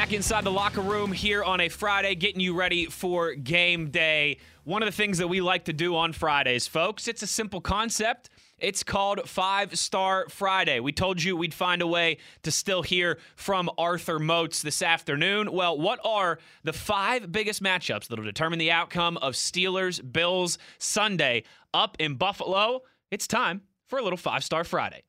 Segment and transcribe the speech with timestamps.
[0.00, 4.38] Back inside the locker room here on a Friday, getting you ready for game day.
[4.64, 7.60] One of the things that we like to do on Fridays, folks, it's a simple
[7.60, 8.30] concept.
[8.58, 10.80] It's called Five Star Friday.
[10.80, 15.52] We told you we'd find a way to still hear from Arthur Moats this afternoon.
[15.52, 21.42] Well, what are the five biggest matchups that'll determine the outcome of Steelers Bills Sunday
[21.74, 22.84] up in Buffalo?
[23.10, 25.02] It's time for a little Five Star Friday.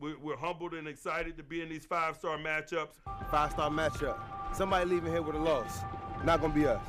[0.00, 3.00] We're, we're humbled and excited to be in these five star matchups.
[3.30, 4.16] Five star matchup.
[4.54, 5.80] Somebody leaving here with a loss.
[6.24, 6.80] Not gonna be us.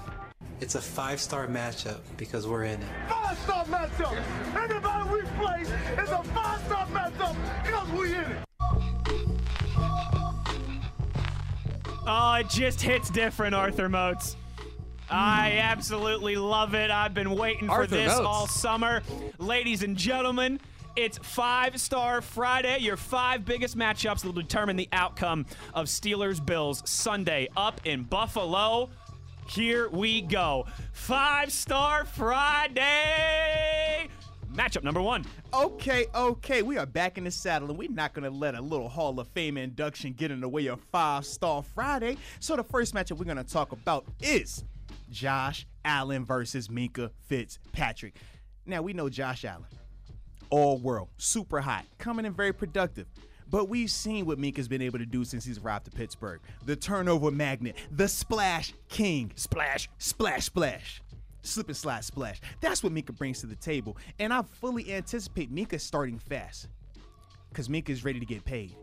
[0.62, 2.88] It's a five star matchup because we're in it.
[3.08, 4.16] Five star matchup.
[4.56, 8.38] Anybody we play is a five star matchup because we in it.
[12.12, 14.36] Oh, it just hits different, Arthur Moats.
[15.12, 16.92] I absolutely love it.
[16.92, 18.26] I've been waiting for Arthur this Moats.
[18.26, 19.02] all summer.
[19.40, 20.60] Ladies and gentlemen,
[21.00, 26.84] it's Five Star Friday, your five biggest matchups will determine the outcome of Steelers Bills
[26.86, 28.90] Sunday up in Buffalo.
[29.48, 30.66] Here we go.
[30.92, 34.10] Five Star Friday.
[34.54, 35.24] Matchup number one.
[35.54, 38.90] Okay, okay, we are back in the saddle, and we're not gonna let a little
[38.90, 42.18] Hall of Fame induction get in the way of Five Star Friday.
[42.42, 44.66] So the first matchup we're gonna talk about is
[45.10, 48.18] Josh Allen versus Minkah Fitzpatrick.
[48.66, 49.64] Now we know Josh Allen,
[50.50, 53.08] all world, super hot, coming in very productive.
[53.50, 56.40] But we've seen what Minkah's been able to do since he's arrived to Pittsburgh.
[56.66, 59.32] The turnover magnet, the splash king.
[59.36, 61.02] Splash, splash, splash.
[61.42, 62.42] Slip and slide splash.
[62.62, 63.98] That's what Minkah brings to the table.
[64.20, 66.68] And I fully anticipate Minkah starting fast.
[67.50, 68.76] Because Minkah is ready to get paid.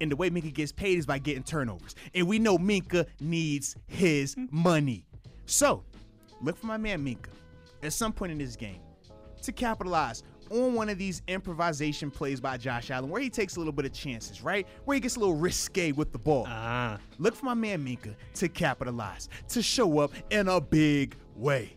[0.00, 1.94] And the way Minkah gets paid is by getting turnovers.
[2.14, 5.04] And we know Minkah needs his money.
[5.46, 5.84] So,
[6.42, 7.30] look for my man Minkah
[7.82, 8.80] at some point in this game
[9.42, 13.58] to capitalize on one of these improvisation plays by Josh Allen where he takes a
[13.58, 14.66] little bit of chances, right?
[14.84, 16.44] Where he gets a little risque with the ball.
[16.48, 16.98] Ah.
[17.18, 21.74] Look for my man Minkah to capitalize, to show up in a big way.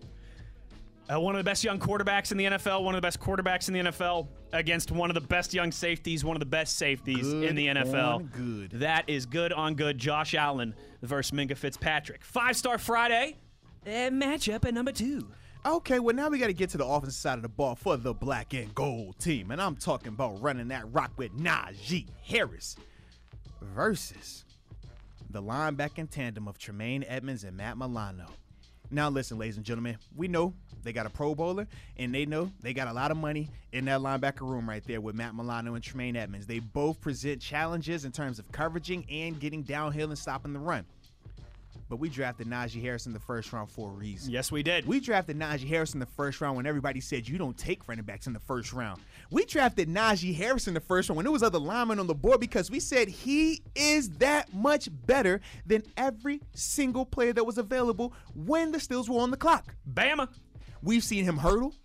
[1.14, 3.68] Uh, one of the best young quarterbacks in the NFL, one of the best quarterbacks
[3.68, 7.28] in the NFL against one of the best young safeties, one of the best safeties
[7.28, 8.16] Good in the NFL.
[8.16, 8.72] on good.
[8.80, 9.98] That is good on good.
[9.98, 12.24] Josh Allen versus Minkah Fitzpatrick.
[12.24, 13.36] Five Star Friday
[13.86, 15.28] uh, matchup at number two.
[15.66, 17.96] Okay, well now we got to get to the offensive side of the ball for
[17.96, 22.76] the black and gold team, and I'm talking about running that rock with Najee Harris
[23.62, 24.44] versus
[25.30, 28.26] the linebacking tandem of Tremaine Edmunds and Matt Milano.
[28.92, 30.54] Now listen, ladies and gentlemen, we know
[30.84, 31.66] they got a Pro Bowler,
[31.96, 35.00] and they know they got a lot of money in that linebacker room right there
[35.00, 36.46] with Matt Milano and Tremaine Edmunds.
[36.46, 40.86] They both present challenges in terms of coveraging and getting downhill and stopping the run.
[41.94, 44.34] But we drafted Najee Harris in the first round for a reason.
[44.34, 44.88] Yes, we did.
[44.88, 48.04] We drafted Najee Harris in the first round when everybody said you don't take running
[48.04, 49.00] backs in the first round.
[49.30, 52.16] We drafted Najee Harris in the first round when there was other linemen on the
[52.16, 57.60] board because we said he is that much better than every single player that was
[57.60, 59.76] available when the Steelers were on the clock.
[59.88, 60.28] Bama.
[60.82, 61.76] We've seen him hurdle.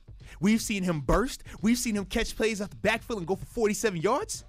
[0.40, 1.44] We've seen him burst.
[1.60, 4.46] We've seen him catch plays off the backfield and go for 47 yards.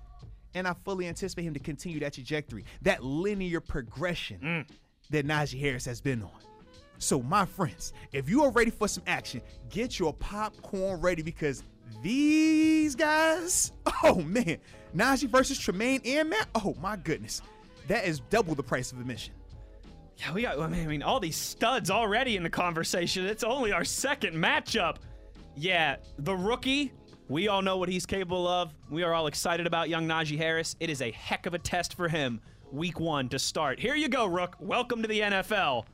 [0.53, 4.75] And I fully anticipate him to continue that trajectory, that linear progression mm.
[5.09, 6.29] That Najee Harris has been on.
[6.97, 11.63] So, my friends, if you are ready for some action, get your popcorn ready because
[12.01, 13.71] these guys,
[14.03, 14.57] oh man,
[14.95, 17.41] Najee versus Tremaine and Matt, oh my goodness,
[17.87, 19.33] that is double the price of admission.
[20.17, 23.25] Yeah, we got, I mean, I mean, all these studs already in the conversation.
[23.25, 24.97] It's only our second matchup.
[25.55, 26.91] Yeah, the rookie,
[27.29, 28.73] we all know what he's capable of.
[28.89, 30.75] We are all excited about young Najee Harris.
[30.81, 32.41] It is a heck of a test for him,
[32.71, 33.79] week one to start.
[33.79, 34.55] Here you go, Rook.
[34.59, 35.85] Welcome to the NFL.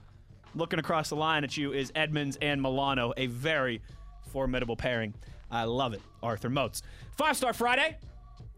[0.56, 3.82] Looking across the line at you is Edmunds and Milano, a very
[4.30, 5.14] formidable pairing.
[5.52, 6.02] I love it.
[6.24, 6.82] Arthur Moats.
[7.18, 7.98] Five Star Friday.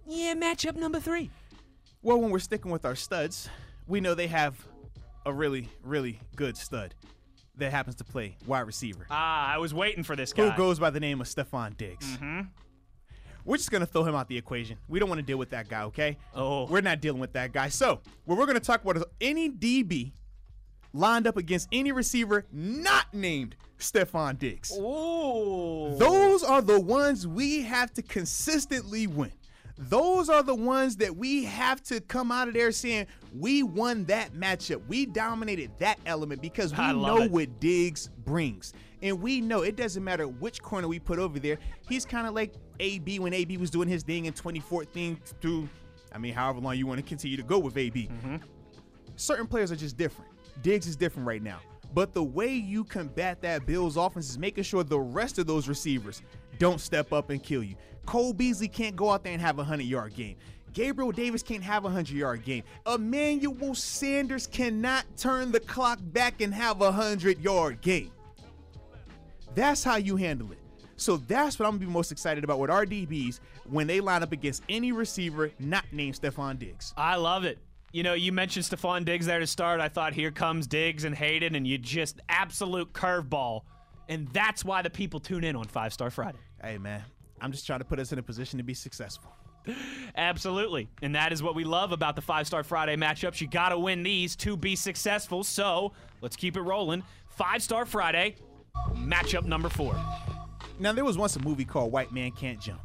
[0.06, 1.30] Yeah, matchup number three.
[2.02, 3.50] Well, when we're sticking with our studs,
[3.88, 4.56] we know they have
[5.26, 6.94] a really, really good stud
[7.58, 9.08] that happens to play wide receiver.
[9.10, 10.50] Ah, I was waiting for this guy.
[10.50, 12.06] who goes by the name of Stefon Diggs.
[12.06, 12.42] Mm-hmm.
[13.48, 14.78] We're just gonna throw him out the equation.
[14.90, 16.18] We don't want to deal with that guy, okay?
[16.36, 16.66] Oh.
[16.66, 17.70] we're not dealing with that guy.
[17.70, 20.12] So, what we're gonna talk about is any DB
[20.92, 24.74] lined up against any receiver not named Stefon Diggs.
[24.78, 25.96] Ooh.
[25.98, 29.32] Those are the ones we have to consistently win.
[29.78, 34.04] Those are the ones that we have to come out of there saying we won
[34.06, 34.86] that matchup.
[34.88, 37.32] We dominated that element because we know it.
[37.32, 38.74] what Diggs brings.
[39.02, 41.58] And we know it doesn't matter which corner we put over there.
[41.88, 45.70] He's kind of like AB when AB was doing his thing in 2014 through,
[46.14, 48.10] I mean, however long you want to continue to go with AB.
[48.12, 48.38] Mm-hmm.
[49.16, 50.32] Certain players are just different.
[50.62, 51.60] Diggs is different right now.
[51.94, 55.68] But the way you combat that Bills offense is making sure the rest of those
[55.68, 56.22] receivers
[56.60, 57.76] don't step up and kill you.
[58.06, 60.36] Cole Beasley can't go out there and have a 100 yard game.
[60.74, 62.64] Gabriel Davis can't have a 100 yard game.
[62.86, 68.12] Emmanuel Sanders cannot turn the clock back and have a 100 yard game.
[69.56, 70.60] That's how you handle it.
[70.98, 73.40] So that's what I'm gonna be most excited about with our DBs
[73.70, 76.94] when they line up against any receiver not named Stefon Diggs.
[76.98, 77.60] I love it.
[77.94, 79.80] You know, you mentioned Stefon Diggs there to start.
[79.80, 83.62] I thought here comes Diggs and Hayden, and you just absolute curveball.
[84.10, 86.40] And that's why the people tune in on Five Star Friday.
[86.62, 87.04] Hey man,
[87.42, 89.32] I'm just trying to put us in a position to be successful.
[90.16, 90.90] Absolutely.
[91.02, 93.40] And that is what we love about the Five Star Friday matchups.
[93.42, 95.44] You got to win these to be successful.
[95.44, 97.04] So let's keep it rolling.
[97.30, 98.36] Five Star Friday,
[98.96, 99.96] matchup number four.
[100.80, 102.80] Now there was once a movie called White Man Can't Jump.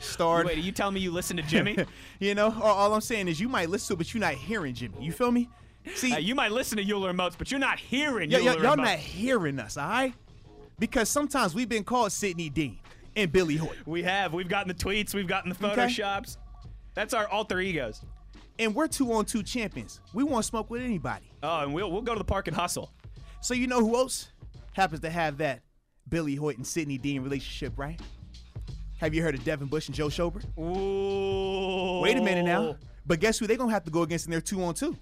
[0.00, 1.76] Starred Wait, are you telling me you listen to Jimmy?
[2.20, 4.34] you know, all, all I'm saying is you might listen to it, but you're not
[4.34, 4.94] hearing Jimmy.
[5.00, 5.48] You feel me?
[5.94, 8.76] See, Uh, you might listen to Euler Motes, but you're not hearing y- y- y'all
[8.76, 10.14] not hearing us, all right?
[10.78, 12.78] Because sometimes we've been called Sidney Deane
[13.16, 13.76] and Billy Hoyt.
[13.86, 14.32] We have.
[14.32, 15.14] We've gotten the tweets.
[15.14, 15.86] We've gotten the Okay.
[15.86, 16.36] photoshops.
[16.94, 18.00] That's our alter egos.
[18.60, 20.00] And we're two on two champions.
[20.14, 21.30] We won't smoke with anybody.
[21.42, 22.92] Oh, and we'll we'll go to the park and hustle.
[23.40, 24.28] So you know who else
[24.78, 25.60] happens to have that
[26.08, 28.00] Billy Hoyt and Sidney Deane relationship, right?
[28.98, 30.44] Have you heard of Devin Bush and Joe Schobert?
[30.58, 32.00] Ooh.
[32.00, 32.76] Wait a minute now.
[33.04, 34.96] But guess who they're gonna have to go against in their two on two?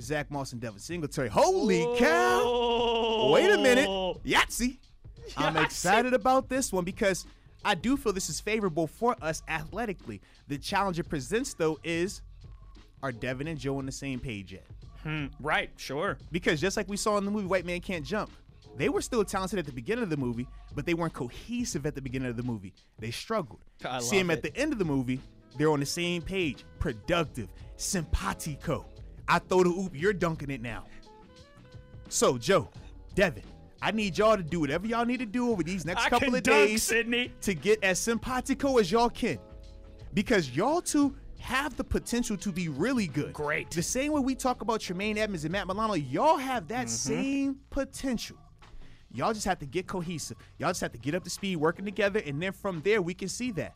[0.00, 1.28] Zach Moss and Devin Singletary.
[1.28, 2.40] Holy cow!
[2.44, 3.30] Oh.
[3.32, 3.88] Wait a minute.
[4.24, 4.78] Yahtzee.
[5.36, 7.26] I'm excited about this one because
[7.64, 10.20] I do feel this is favorable for us athletically.
[10.48, 12.22] The challenge it presents though is
[13.02, 14.64] are Devin and Joe on the same page yet?
[15.02, 16.18] Hmm, right, sure.
[16.32, 18.30] Because just like we saw in the movie White Man Can't Jump,
[18.76, 21.94] they were still talented at the beginning of the movie, but they weren't cohesive at
[21.94, 22.72] the beginning of the movie.
[22.98, 23.60] They struggled.
[23.84, 25.20] I See them at the end of the movie,
[25.56, 28.86] they're on the same page, productive, simpatico.
[29.28, 30.84] I throw the oop, you're dunking it now.
[32.08, 32.68] So, Joe,
[33.14, 33.42] Devin,
[33.82, 36.34] I need y'all to do whatever y'all need to do over these next I couple
[36.34, 37.32] of dunk, days Sidney.
[37.42, 39.38] to get as simpatico as y'all can.
[40.14, 43.32] Because y'all two have the potential to be really good.
[43.32, 43.70] Great.
[43.70, 46.88] The same way we talk about Tremaine Edmunds and Matt Milano, y'all have that Mm-hmm.
[46.88, 48.36] same potential.
[49.16, 50.36] Y'all just have to get cohesive.
[50.58, 53.14] Y'all just have to get up to speed, working together, and then from there we
[53.14, 53.74] can see that.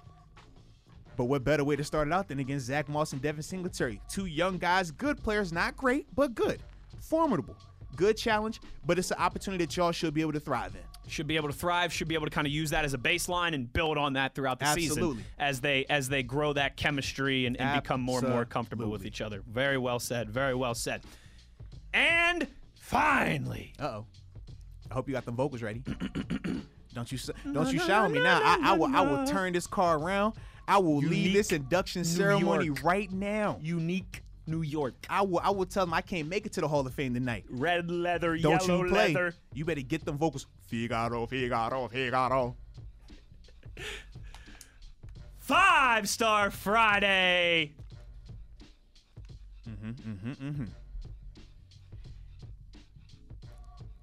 [1.16, 4.00] But what better way to start it out than against Zach Moss and Devin Singletary?
[4.08, 6.62] Two young guys, good players, not great, but good.
[7.00, 7.56] Formidable.
[7.96, 11.10] Good challenge, but it's an opportunity that y'all should be able to thrive in.
[11.10, 11.92] Should be able to thrive.
[11.92, 14.34] Should be able to kind of use that as a baseline and build on that
[14.34, 15.16] throughout the Absolutely.
[15.16, 18.88] season as they as they grow that chemistry and, and become more and more comfortable
[18.88, 19.42] with each other.
[19.50, 20.30] Very well said.
[20.30, 21.02] Very well said.
[21.92, 22.46] And
[22.76, 24.06] finally, Uh oh.
[24.90, 25.80] I hope you got the vocals ready.
[26.94, 27.18] don't you
[27.52, 28.40] don't you shout at me now.
[28.42, 30.34] I, I will I will turn this car around.
[30.66, 32.82] I will lead this induction New ceremony York.
[32.82, 33.58] right now.
[33.60, 34.94] unique New York.
[35.08, 37.14] I will I will tell them I can't make it to the Hall of Fame
[37.14, 37.44] tonight.
[37.48, 39.08] Red leather, Don't yellow you play.
[39.14, 39.34] leather.
[39.54, 40.46] You better get them vocals.
[40.66, 42.56] Figaro, Figaro, Figaro.
[45.38, 47.72] Five Star Friday.
[49.68, 50.64] Mm-hmm,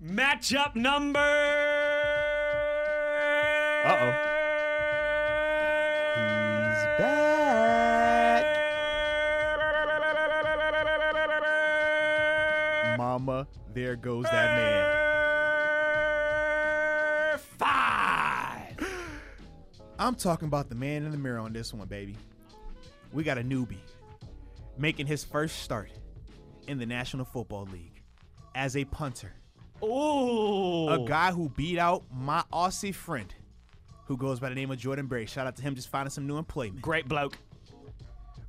[0.04, 1.20] Matchup number.
[3.84, 4.12] Uh-oh.
[6.14, 8.46] He's back.
[13.00, 14.86] Mama, there goes that man.
[17.58, 18.77] Five.
[19.98, 22.16] I'm talking about the man in the mirror on this one, baby.
[23.12, 23.80] We got a newbie
[24.77, 25.89] making his first start
[26.68, 28.04] in the National Football League
[28.54, 29.34] as a punter.
[29.84, 30.89] Ooh.
[30.89, 33.34] A guy who beat out my Aussie friend
[34.05, 35.25] who goes by the name of Jordan Berry.
[35.25, 36.81] Shout out to him just finding some new employment.
[36.81, 37.38] Great bloke.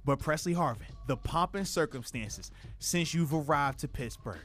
[0.04, 4.38] But Pressley Harvin, the pomp and circumstances since you've arrived to Pittsburgh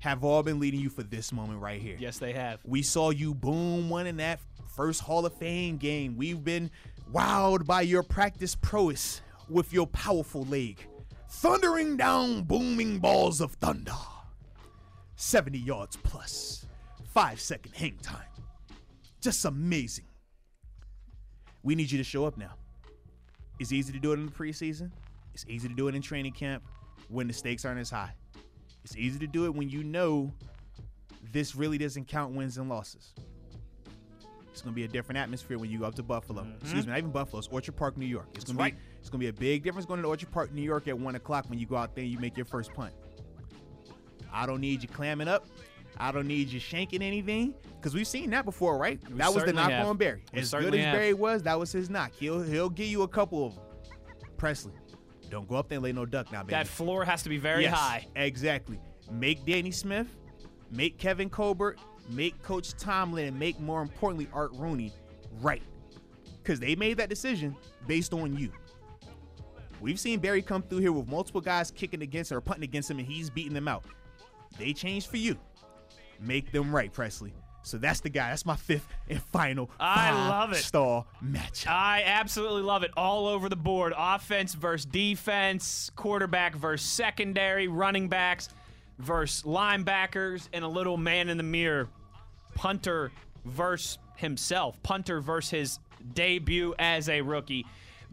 [0.00, 1.96] have all been leading you for this moment right here.
[1.98, 2.60] Yes, they have.
[2.64, 4.40] We saw you boom one in that
[4.74, 6.16] first Hall of Fame game.
[6.16, 6.70] We've been
[7.12, 10.84] wowed by your practice prowess with your powerful leg.
[11.28, 13.92] Thundering down booming balls of thunder.
[15.16, 15.98] 70 yards.
[17.12, 18.26] Five second hang time.
[19.20, 20.06] Just amazing.
[21.62, 22.54] We need you to show up now.
[23.58, 24.90] It's easy to do it in the preseason.
[25.32, 26.62] It's easy to do it in training camp
[27.08, 28.14] when the stakes aren't as high.
[28.84, 30.32] It's easy to do it when you know
[31.32, 33.14] this really doesn't count wins and losses.
[34.50, 36.42] It's gonna be a different atmosphere when you go up to Buffalo.
[36.42, 36.58] Mm-hmm.
[36.60, 37.38] Excuse me, not even Buffalo.
[37.38, 38.28] It's Orchard Park, New York.
[38.34, 38.74] It's gonna right.
[38.74, 41.16] be it's gonna be a big difference going to Orchard Park, New York at one
[41.16, 42.92] o'clock when you go out there and you make your first punt.
[44.34, 45.46] I don't need you clamming up.
[45.96, 49.00] I don't need you shanking anything because we've seen that before, right?
[49.16, 49.86] that was the knock have.
[49.86, 50.22] on Berry.
[50.32, 50.94] We as good as have.
[50.94, 52.12] Berry was, that was his knock.
[52.18, 53.64] He'll he'll give you a couple of them.
[54.36, 54.72] Pressley,
[55.30, 56.50] don't go up there and lay no duck now, baby.
[56.50, 58.06] That floor has to be very Yes, high.
[58.16, 58.80] Exactly.
[59.12, 60.08] Make Danny Smith,
[60.70, 61.78] make Kevin Colbert,
[62.10, 64.92] make Coach Tomlin, and make more importantly Art Rooney
[65.40, 65.62] right.
[66.42, 68.50] Because they made that decision based on you.
[69.80, 72.98] We've seen Berry come through here with multiple guys kicking against or punting against him,
[72.98, 73.84] and he's beating them out.
[74.58, 75.36] They changed for you.
[76.20, 77.32] Make them right, Pressley.
[77.62, 78.28] So that's the guy.
[78.28, 79.70] That's my fifth and final.
[79.80, 80.56] I love it.
[80.56, 81.68] Star matchup.
[81.68, 82.90] I absolutely love it.
[82.96, 83.94] All over the board.
[83.96, 88.50] Offense versus defense, quarterback versus secondary, running backs
[88.98, 91.88] versus linebackers, and a little man in the mirror.
[92.54, 93.10] Punter
[93.46, 94.80] versus himself.
[94.82, 95.78] Punter versus his
[96.12, 97.64] debut as a rookie.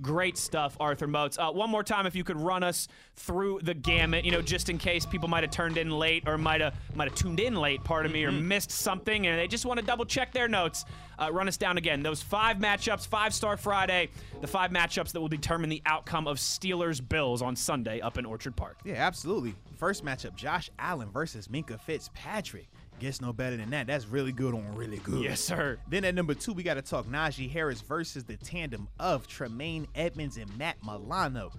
[0.02, 1.38] Great stuff, Arthur Moats.
[1.38, 4.70] Uh, one more time, if you could run us through the gamut, you know, just
[4.70, 7.56] in case people might have turned in late or might have might have tuned in
[7.56, 10.86] late, pardon me, or missed something, and they just want to double check their notes.
[11.20, 12.02] Uh, run us down again.
[12.02, 16.38] Those five matchups, Five Star Friday, the five matchups that will determine the outcome of
[16.38, 18.80] Steelers Bills on Sunday up in Orchard Park.
[18.84, 19.56] Yeah, absolutely.
[19.78, 22.68] First matchup, Josh Allen versus Minkah Fitzpatrick.
[23.02, 23.88] Gets no better than that.
[23.88, 25.24] That's really good on really good.
[25.24, 25.80] Yes, sir.
[25.90, 29.88] Then at number two, we got to talk Najee Harris versus the tandem of Tremaine
[29.96, 31.52] Edmunds and Matt Milano.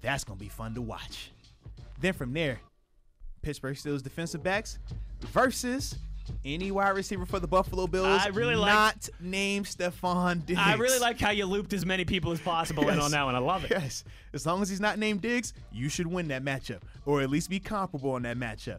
[0.00, 1.32] That's going to be fun to watch.
[2.00, 2.60] Then from there,
[3.42, 4.78] Pittsburgh Steelers defensive backs
[5.32, 5.96] versus
[6.44, 8.20] any wide receiver for the Buffalo Bills.
[8.22, 10.60] I really like- not named Stefon Diggs.
[10.62, 13.34] I really like how you looped as many people as possible in on that one.
[13.34, 13.70] I love it.
[13.72, 14.04] Yes.
[14.32, 17.50] As long as he's not named Diggs, you should win that matchup, or at least
[17.50, 18.78] be comparable in that matchup.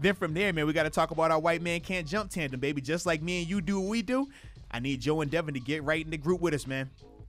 [0.00, 2.60] Then from there, man, we got to talk about our white man can't jump tandem,
[2.60, 2.80] baby.
[2.80, 4.28] Just like me and you do what we do,
[4.70, 6.88] I need Joe and Devin to get right in the group with us, man,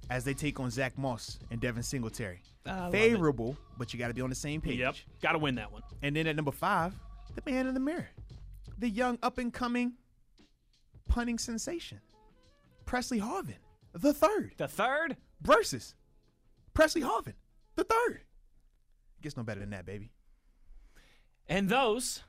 [0.09, 2.41] as they take on Zach Moss and Devin Singletary.
[2.65, 2.91] it.
[2.91, 4.77] Favorable, but you got to be on the same page.
[4.79, 4.95] Yep.
[5.21, 5.81] Got to win that one.
[6.03, 6.93] And then at number five,
[7.35, 8.07] the man in the mirror,
[8.77, 9.93] the young up and coming
[11.07, 11.99] punting sensation,
[12.85, 13.55] Pressley Harvin,
[13.93, 15.17] the third The third?
[15.41, 15.95] versus
[16.75, 17.33] Pressley Harvin,
[17.75, 18.21] the third.
[19.21, 20.11] Gets no better than that, baby.
[21.47, 22.21] And those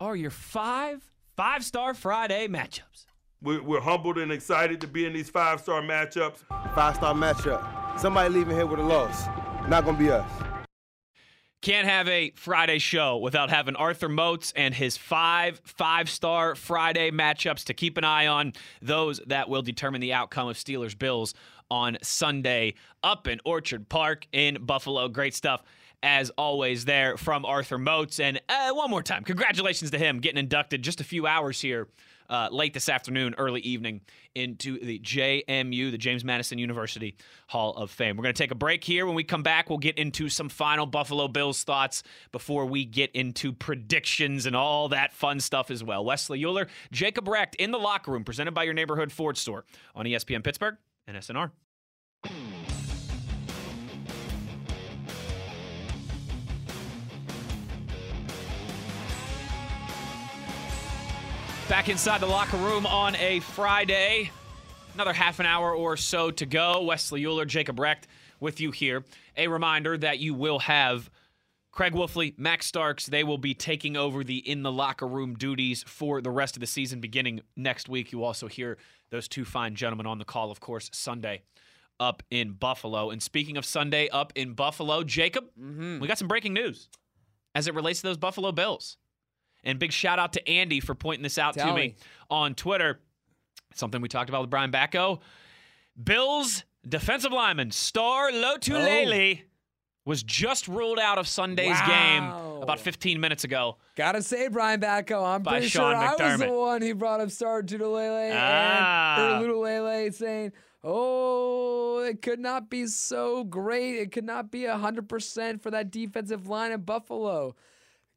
[0.00, 3.04] are your five Five Star Friday matchups.
[3.42, 6.38] We're, we're humbled and excited to be in these five star matchups.
[6.74, 8.00] Five star matchup.
[8.00, 9.26] Somebody leaving here with a loss.
[9.68, 10.30] Not gonna be us.
[11.60, 17.10] Can't have a Friday show without having Arthur Moats and his five five star Friday
[17.10, 18.54] matchups to keep an eye on.
[18.80, 21.34] Those that will determine the outcome of Steelers Bills
[21.70, 25.08] on Sunday up in Orchard Park in Buffalo.
[25.08, 25.62] Great stuff.
[26.06, 28.20] As always, there from Arthur Moats.
[28.20, 31.88] And uh, one more time, congratulations to him getting inducted just a few hours here
[32.30, 34.02] uh, late this afternoon, early evening,
[34.36, 37.16] into the JMU, the James Madison University
[37.48, 38.16] Hall of Fame.
[38.16, 39.04] We're going to take a break here.
[39.04, 43.10] When we come back, we'll get into some final Buffalo Bills thoughts before we get
[43.10, 46.04] into predictions and all that fun stuff as well.
[46.04, 49.64] Wesley Euler, Jacob Recht in the locker room, presented by your neighborhood Ford store
[49.96, 50.76] on ESPN Pittsburgh
[51.08, 51.50] and SNR.
[61.68, 64.30] Back inside the locker room on a Friday.
[64.94, 66.82] Another half an hour or so to go.
[66.82, 68.06] Wesley Euler, Jacob Recht
[68.38, 69.04] with you here.
[69.36, 71.10] A reminder that you will have
[71.72, 73.06] Craig Wolfley, Max Starks.
[73.06, 76.60] They will be taking over the in the locker room duties for the rest of
[76.60, 78.12] the season beginning next week.
[78.12, 78.78] You also hear
[79.10, 81.42] those two fine gentlemen on the call, of course, Sunday
[81.98, 83.10] up in Buffalo.
[83.10, 85.98] And speaking of Sunday up in Buffalo, Jacob, mm-hmm.
[85.98, 86.88] we got some breaking news
[87.56, 88.98] as it relates to those Buffalo Bills.
[89.66, 91.96] And big shout out to Andy for pointing this out Tell to me
[92.30, 93.00] on Twitter.
[93.74, 95.20] Something we talked about with Brian Bacco.
[96.02, 99.42] Bills defensive lineman Star Lotulelei
[100.04, 101.86] was just ruled out of Sunday's Wow.
[102.56, 103.76] game about 15 minutes ago.
[103.96, 107.30] Gotta say, Brian Bacco, I'm pretty Sean sure I was the one who brought up
[107.32, 109.40] Star Lotulelei Ah.
[109.40, 110.52] and or saying,
[110.84, 113.96] "Oh, it could not be so great.
[113.96, 117.56] It could not be hundred percent for that defensive line in Buffalo."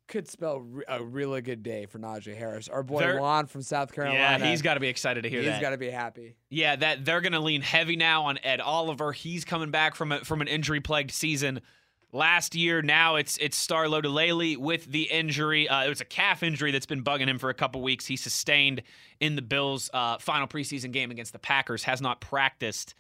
[0.10, 3.62] Could spell re- a really good day for Najee Harris, our boy They're- Juan from
[3.62, 4.44] South Carolina.
[4.44, 5.54] Yeah, he's got to be excited to hear He's that.
[5.54, 6.36] He's got to be happy.
[6.50, 9.12] Yeah, that they're going to lean heavy now on Ed Oliver.
[9.12, 11.62] He's coming back from a, from an injury plagued season
[12.12, 12.82] last year.
[12.82, 15.70] Now it's it's Star Lotulelei with the injury.
[15.70, 18.08] Uh, it was a calf injury that's been bugging him for a couple weeks.
[18.08, 18.82] He sustained
[19.20, 21.84] in the Bills' uh, final preseason game against the Packers.
[21.84, 22.96] Has not practiced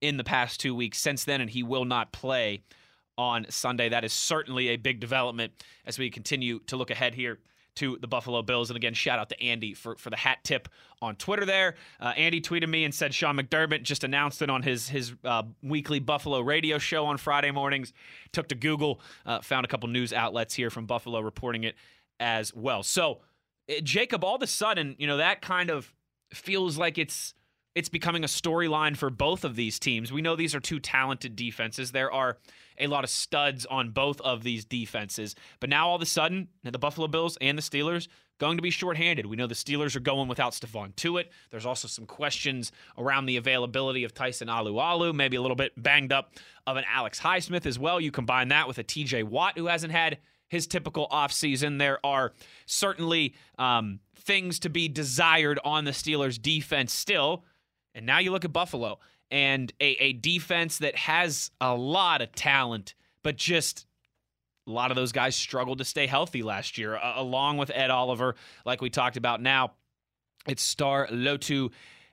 [0.00, 2.62] in the past two weeks since then, and he will not play
[3.18, 3.88] on Sunday.
[3.88, 5.52] That is certainly a big development
[5.86, 7.38] as we continue to look ahead here
[7.74, 8.70] to the Buffalo Bills.
[8.70, 10.68] And again, shout out to Andy for, for the hat tip
[11.00, 11.74] on Twitter there.
[12.00, 15.42] Uh, Andy tweeted me and said Sean McDermott just announced it on his, his uh,
[15.62, 17.92] weekly Buffalo radio show on Friday mornings.
[18.32, 21.74] Took to Google, uh, found a couple news outlets here from Buffalo reporting it
[22.20, 22.82] as well.
[22.82, 23.20] So,
[23.68, 25.94] eh, Jacob, all of a sudden, you know, that kind of
[26.32, 27.34] feels like it's
[27.74, 30.12] it's becoming a storyline for both of these teams.
[30.12, 31.92] We know these are two talented defenses.
[31.92, 32.38] There are
[32.78, 35.34] a lot of studs on both of these defenses.
[35.60, 38.70] But now all of a sudden, the Buffalo Bills and the Steelers going to be
[38.70, 39.24] shorthanded.
[39.26, 41.26] We know the Steelers are going without Stephon Tuitt.
[41.50, 46.12] There's also some questions around the availability of Tyson Alualu, maybe a little bit banged
[46.12, 46.34] up
[46.66, 48.00] of an Alex Highsmith as well.
[48.00, 51.78] You combine that with a TJ Watt who hasn't had his typical offseason.
[51.78, 52.32] There are
[52.66, 57.44] certainly um, things to be desired on the Steelers defense still.
[57.94, 58.98] And now you look at Buffalo
[59.30, 63.86] and a, a defense that has a lot of talent, but just
[64.66, 67.90] a lot of those guys struggled to stay healthy last year, uh, along with Ed
[67.90, 69.40] Oliver, like we talked about.
[69.40, 69.72] Now,
[70.46, 71.70] it's Star Lotu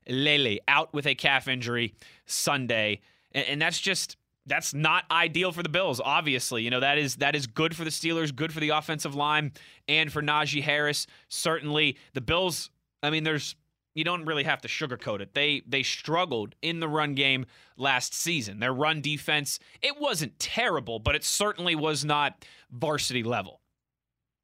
[0.07, 1.93] Lele out with a calf injury
[2.25, 6.01] Sunday, and, and that's just that's not ideal for the Bills.
[6.03, 9.15] Obviously, you know that is that is good for the Steelers, good for the offensive
[9.15, 9.51] line,
[9.87, 11.05] and for Najee Harris.
[11.27, 12.69] Certainly, the Bills.
[13.01, 13.55] I mean, there's
[13.93, 15.33] you don't really have to sugarcoat it.
[15.33, 17.45] They they struggled in the run game
[17.77, 18.59] last season.
[18.59, 23.61] Their run defense, it wasn't terrible, but it certainly was not varsity level.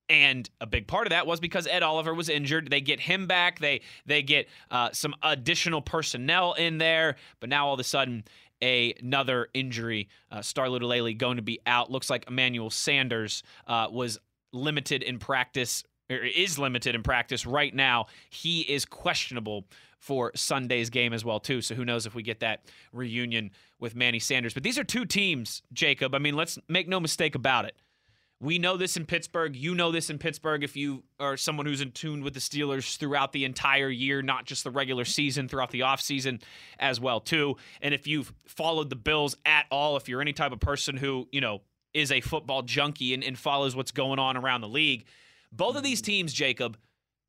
[0.07, 2.69] And a big part of that was because Ed Oliver was injured.
[2.69, 3.59] They get him back.
[3.59, 7.15] They they get uh, some additional personnel in there.
[7.39, 8.23] But now all of a sudden,
[8.61, 10.09] a, another injury.
[10.31, 11.91] Uh, Star Lotulelei going to be out.
[11.91, 14.19] Looks like Emmanuel Sanders uh, was
[14.53, 18.07] limited in practice or is limited in practice right now.
[18.29, 19.65] He is questionable
[19.99, 21.61] for Sunday's game as well too.
[21.61, 24.53] So who knows if we get that reunion with Manny Sanders.
[24.53, 26.13] But these are two teams, Jacob.
[26.13, 27.75] I mean, let's make no mistake about it.
[28.41, 29.55] We know this in Pittsburgh.
[29.55, 32.97] You know this in Pittsburgh if you are someone who's in tune with the Steelers
[32.97, 36.41] throughout the entire year, not just the regular season, throughout the offseason
[36.77, 37.55] as well too.
[37.81, 41.27] And if you've followed the Bills at all, if you're any type of person who,
[41.31, 41.61] you know,
[41.93, 45.05] is a football junkie and, and follows what's going on around the league,
[45.55, 46.77] both of these teams, Jacob,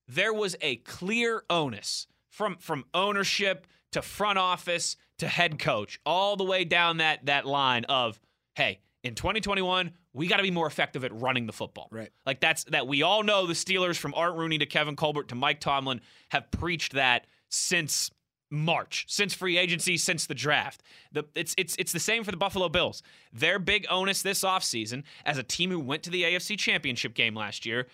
[0.09, 6.37] there was a clear onus from from ownership to front office to head coach, all
[6.37, 8.21] the way down that that line of,
[8.55, 11.89] hey, in 2021, we got to be more effective at running the football.
[11.91, 12.11] Right.
[12.25, 15.35] Like that's that we all know the Steelers from Art Rooney to Kevin Colbert to
[15.35, 18.11] Mike Tomlin have preached that since
[18.51, 20.83] March, since free agency, since the draft.
[21.13, 23.03] The, it's it's it's the same for the Buffalo Bills.
[23.33, 27.35] Their big onus this offseason as a team who went to the AFC Championship game
[27.35, 27.87] last year,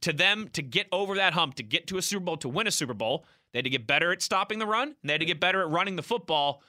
[0.00, 2.66] to them to get over that hump, to get to a Super Bowl, to win
[2.66, 5.20] a Super Bowl, they had to get better at stopping the run, and they had
[5.20, 6.62] to get better at running the football.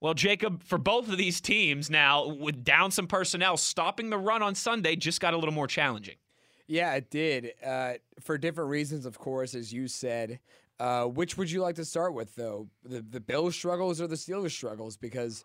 [0.00, 4.42] Well, Jacob, for both of these teams now, with down some personnel, stopping the run
[4.42, 6.16] on Sunday just got a little more challenging.
[6.68, 7.52] Yeah, it did.
[7.64, 10.38] Uh, for different reasons, of course, as you said.
[10.78, 12.68] Uh, which would you like to start with, though?
[12.84, 14.96] The the Bills struggles or the Steelers struggles?
[14.96, 15.44] Because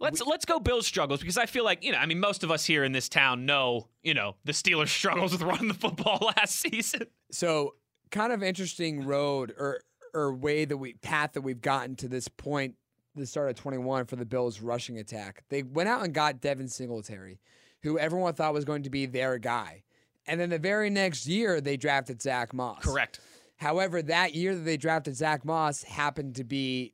[0.00, 2.50] Let's let's go Bills struggles because I feel like you know I mean most of
[2.50, 6.32] us here in this town know you know the Steelers struggles with running the football
[6.36, 7.06] last season.
[7.30, 7.74] so
[8.10, 9.80] kind of interesting road or
[10.14, 12.76] or way that we path that we've gotten to this point,
[13.16, 15.42] the start of 21 for the Bills rushing attack.
[15.48, 17.40] They went out and got Devin Singletary,
[17.82, 19.82] who everyone thought was going to be their guy,
[20.26, 22.82] and then the very next year they drafted Zach Moss.
[22.82, 23.20] Correct.
[23.56, 26.93] However, that year that they drafted Zach Moss happened to be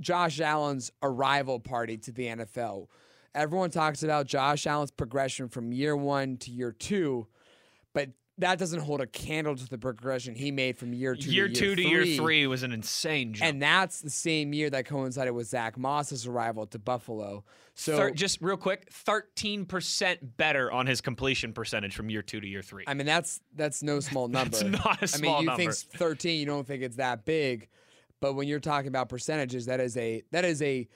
[0.00, 2.86] Josh Allen's arrival party to the NFL.
[3.34, 7.26] Everyone talks about Josh Allen's progression from year one to year two,
[7.92, 8.08] but
[8.38, 11.54] that doesn't hold a candle to the progression he made from year two year to
[11.54, 12.08] two year to three.
[12.10, 13.48] year three was an insane jump.
[13.48, 17.44] And that's the same year that coincided with Zach Moss's arrival to Buffalo.
[17.74, 22.40] So Thir- just real quick, thirteen percent better on his completion percentage from year two
[22.40, 22.84] to year three.
[22.86, 24.56] I mean, that's that's no small number.
[24.56, 25.72] That's not a I small I mean, you number.
[25.72, 27.68] think 13, you don't think it's that big,
[28.20, 30.86] but when you're talking about percentages, that is a that is a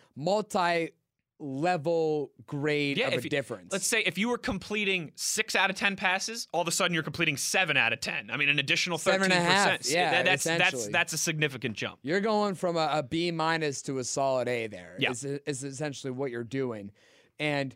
[1.40, 3.72] multi-level grade of a you- difference.
[3.72, 6.94] Let's say if you were completing six out of ten passes, all of a sudden
[6.94, 8.30] you're completing seven out of ten.
[8.30, 9.94] I mean, an additional thirteen and a half, percent.
[9.94, 10.92] yeah, that's that's essentially.
[10.92, 11.98] that's a significant jump.
[12.02, 14.96] You're going from a, a B minus to a solid A there.
[14.98, 15.10] Yeah.
[15.10, 16.90] Is, is essentially what you're doing.
[17.38, 17.74] And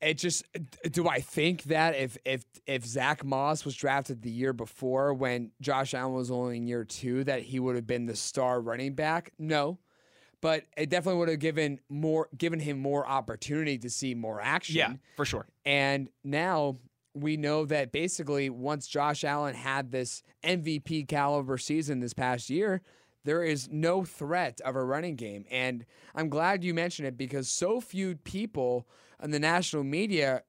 [0.00, 0.44] it just
[0.90, 5.50] do I think that if if if Zach Moss was drafted the year before when
[5.60, 8.94] Josh Allen was only in year two, that he would have been the star running
[8.94, 9.32] back?
[9.38, 9.78] No.
[10.40, 14.76] But it definitely would have given more given him more opportunity to see more action.
[14.76, 15.46] Yeah, for sure.
[15.64, 16.78] And now
[17.12, 22.82] we know that basically once Josh Allen had this MVP caliber season this past year,
[23.24, 25.44] there is no threat of a running game.
[25.50, 25.84] And
[26.14, 28.86] I'm glad you mentioned it because so few people
[29.22, 30.42] in the national media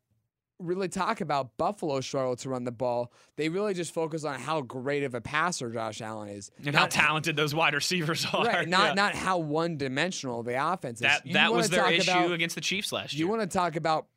[0.60, 3.14] really talk about Buffalo struggle to run the ball.
[3.38, 6.52] They really just focus on how great of a passer Josh Allen is.
[6.66, 8.44] And how talented those wide receivers are.
[8.46, 8.94] Right, not Yeah.
[8.96, 11.04] not how one dimensional the offense is.
[11.04, 13.20] that You that was their issue about- against the Chiefs last year.
[13.22, 14.08] you want to talk about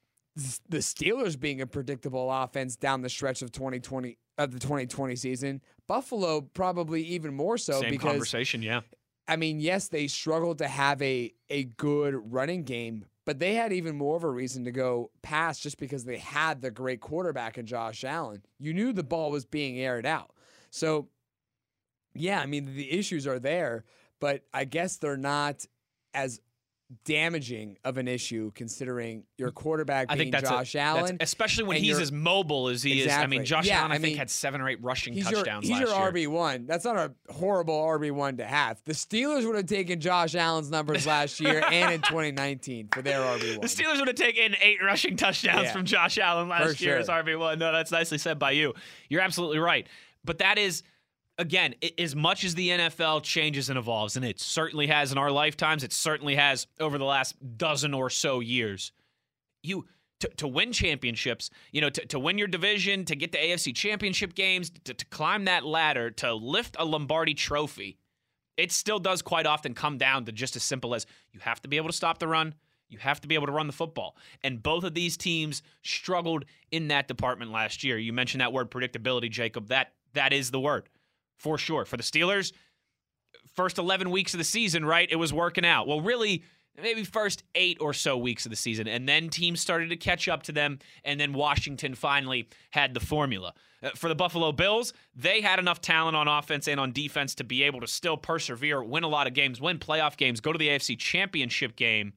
[0.69, 5.61] the Steelers being a predictable offense down the stretch of 2020 of the 2020 season.
[5.87, 8.81] Buffalo probably even more so Same because conversation, yeah.
[9.29, 13.73] I mean, yes, they struggled to have a a good running game, but they had
[13.73, 17.59] even more of a reason to go pass just because they had the great quarterback
[17.59, 18.43] in Josh Allen.
[18.59, 20.33] You knew the ball was being aired out.
[20.71, 21.09] So,
[22.15, 23.85] yeah, I mean, the issues are there,
[24.21, 25.67] but I guess they're not
[26.15, 26.41] as
[27.05, 31.17] damaging of an issue considering your quarterback I being a- Josh that's- Allen.
[31.21, 33.13] especially when he's as mobile as he is.
[33.13, 35.69] I mean, Josh Yeah, Allen, I, I think, had seven or eight rushing He's touchdowns
[35.69, 36.29] your, he's last your year.
[36.29, 36.67] RB one.
[36.67, 38.81] That's not a horrible RB one to have.
[38.85, 43.21] The Steelers would have taken Josh Allen's numbers last year and in 2019 for their
[43.21, 43.61] RB one.
[43.61, 43.67] The.
[43.67, 45.73] Steelers would have taken eight rushing touchdowns Yeah.
[45.73, 47.09] from Josh Allen last For year as.
[47.09, 47.59] RB1.
[47.59, 48.75] No, that's nicely said by you.
[49.09, 49.87] You're absolutely right.
[50.25, 50.83] But that is,
[51.39, 55.31] again, as much as the NFL changes and evolves, and it certainly has in our
[55.31, 58.93] lifetimes, it certainly has over the last dozen or so years,
[59.63, 59.87] you.
[60.21, 63.75] To, to win championships, you know, to, to win your division, to get the AFC
[63.75, 67.99] championship games, to, to climb that ladder, to lift a Lombardi trophy,
[68.57, 71.69] it still does quite often come down to just as simple as you have to
[71.69, 72.55] be able to stop the run.
[72.89, 74.17] You have to be able to run the football.
[74.45, 77.99] And both of these teams struggled in that department last year.
[77.99, 79.67] You mentioned that word predictability, Jacob.
[79.71, 80.89] That that is the word
[81.43, 81.85] for sure.
[81.85, 82.53] For the Steelers,
[83.55, 85.09] first 11 weeks of the season, right?
[85.11, 85.89] It was working out.
[85.89, 86.45] Well, really,
[86.81, 88.87] maybe first eight or so weeks of the season.
[88.87, 90.79] And then teams started to catch up to them.
[91.05, 93.55] And then Washington finally had the formula.
[93.83, 97.45] Uh, for the Buffalo Bills, they had enough talent on offense and on defense to
[97.45, 100.59] be able to still persevere, win a lot of games, win playoff games, go to
[100.59, 102.13] the AFC championship game.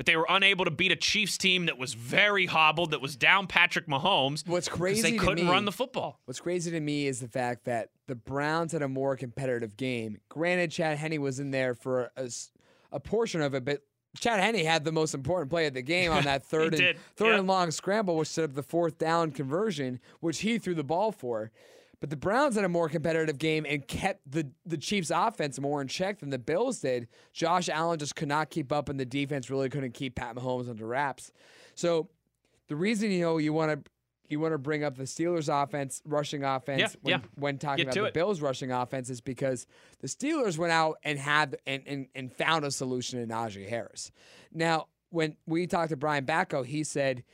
[0.00, 3.16] But they were unable to beat a Chiefs team that was very hobbled, that was
[3.16, 4.48] down Patrick Mahomes.
[4.48, 6.18] What's crazy is They to couldn't me- run the football.
[6.24, 10.16] What's crazy to me is the fact that the Browns had a more competitive game.
[10.30, 12.10] Granted, Chad Henne was in there for
[12.90, 13.82] a portion of it, but
[14.18, 16.98] Chad Henne had the most important play of the game on that third and did.
[17.16, 17.38] third Yep.
[17.40, 21.12] and long scramble, which set up the fourth down conversion, which he threw the ball
[21.12, 21.50] for.
[22.00, 25.82] But the Browns had a more competitive game and kept the, the Chiefs' offense more
[25.82, 27.08] in check than the Bills did.
[27.32, 30.70] Josh Allen just could not keep up, and the defense really couldn't keep Pat Mahomes
[30.70, 31.30] under wraps.
[31.74, 32.08] So
[32.68, 33.90] the reason you know you want to
[34.30, 37.26] you want to bring up the Steelers' offense, rushing offense, Yeah, when, yeah.
[37.34, 38.14] when talking Get about the it.
[38.14, 39.66] Bills' rushing offense, is because
[40.00, 44.10] the Steelers went out and had and, and and found a solution in Najee Harris.
[44.52, 47.24] Now, when we talked to Brian Backo, he said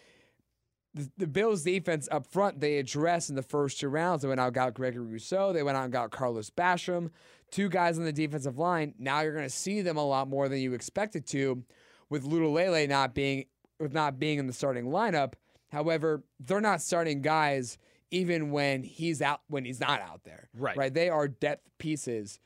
[0.97, 4.23] the, the Bills defense up front they addressed in the first two rounds.
[4.23, 5.53] They went out and got Gregory Rousseau.
[5.53, 7.11] They went out and got Carlos Basham,
[7.51, 8.95] two guys on the defensive line.
[8.99, 11.63] Now you're going to see them a lot more than you expected to,
[12.09, 13.45] with Lotulelei not being
[13.79, 15.35] with not being in the starting lineup.
[15.71, 17.77] However, they're not starting guys
[18.11, 20.49] even when he's out when he's not out there.
[20.55, 20.77] Right.
[20.77, 20.95] Right.
[20.95, 22.41] They are depth pieces.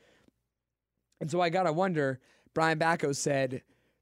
[1.21, 2.19] And so I gotta wonder.
[2.53, 3.61] Brian Backo said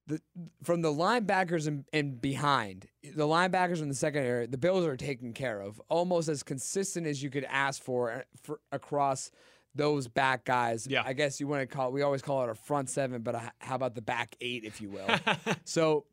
[0.10, 0.22] the
[0.64, 5.34] from the linebackers and, and behind, the linebackers in the secondary, the Bills are taken
[5.34, 9.32] care of, almost as consistent as you could ask for, uh, for across
[9.76, 10.88] those back guys.
[10.90, 11.04] Yeah.
[11.06, 11.90] I guess you want to call.
[11.90, 14.66] it, We always call it a front seven, but a, how about the back eight,
[14.66, 15.08] if you will?
[15.64, 16.06] so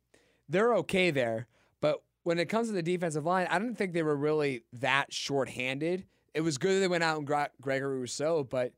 [0.49, 1.49] they're okay there.
[1.81, 5.13] But when it comes to the defensive line, I don't think they were really that
[5.13, 6.05] short-handed.
[6.35, 8.75] It was good that they went out and got Gregory Rousseau, but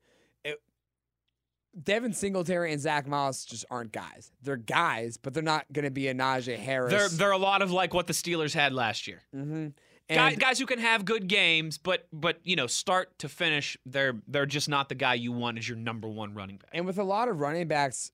[1.83, 4.33] Devin Singletary and Zach Moss just aren't guys.
[4.43, 6.93] They're guys, but they're not going to be a Najee Harris.
[6.93, 9.23] They're they're a lot of like what the Steelers had last year.
[9.35, 9.69] mm-hmm.
[10.11, 14.15] Guy, guys who can have good games, but but you know, start to finish, they're
[14.27, 16.71] they're just not the guy you want as your number one running back.
[16.73, 18.11] And with a lot of running backs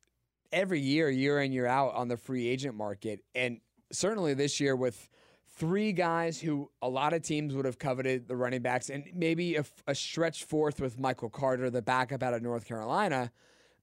[0.51, 3.61] every year, year in, year out on the free agent market, and
[3.93, 5.09] certainly this year with
[5.57, 9.57] three guys who a lot of teams would have coveted the running backs, and maybe
[9.57, 13.31] a, a stretch fourth with Michael Carter, the backup out of North Carolina.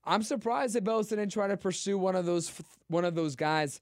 [0.04, 2.52] I'm surprised that Bills didn't try to pursue one of those
[2.88, 3.80] one of those guys.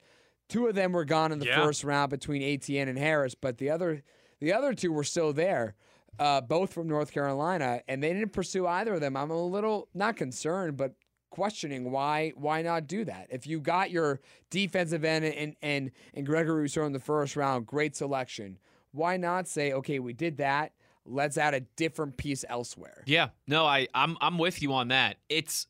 [0.49, 1.63] Two of them were gone in the Yeah.
[1.63, 4.03] first round between Etienne and Harris, but the other
[4.39, 5.75] the other two were still there,
[6.19, 9.15] uh, both from North Carolina, and they didn't pursue either of them.
[9.17, 10.93] I'm a little not concerned, but
[11.31, 13.27] questioning why why not do that?
[13.31, 14.19] If you got your
[14.51, 18.59] defensive end and and and Gregory Rousseau in the first round, great selection.
[18.91, 20.73] Why not say, okay, we did that.
[21.05, 23.03] Let's add a different piece elsewhere.
[23.07, 25.17] Yeah, no, I I'm I'm with you on that.
[25.29, 25.65] It's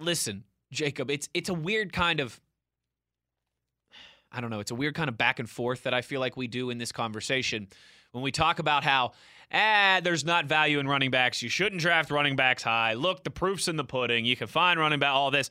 [0.00, 2.40] listen, Jacob, it's it's a weird kind of
[4.32, 6.36] I don't know, it's a weird kind of back and forth that I feel like
[6.36, 7.68] we do in this conversation
[8.12, 9.12] when we talk about how
[9.52, 11.42] ah, there's not value in running backs.
[11.42, 12.94] You shouldn't draft running backs high.
[12.94, 14.24] Look, the proof's in the pudding.
[14.24, 15.50] You can find running back all this.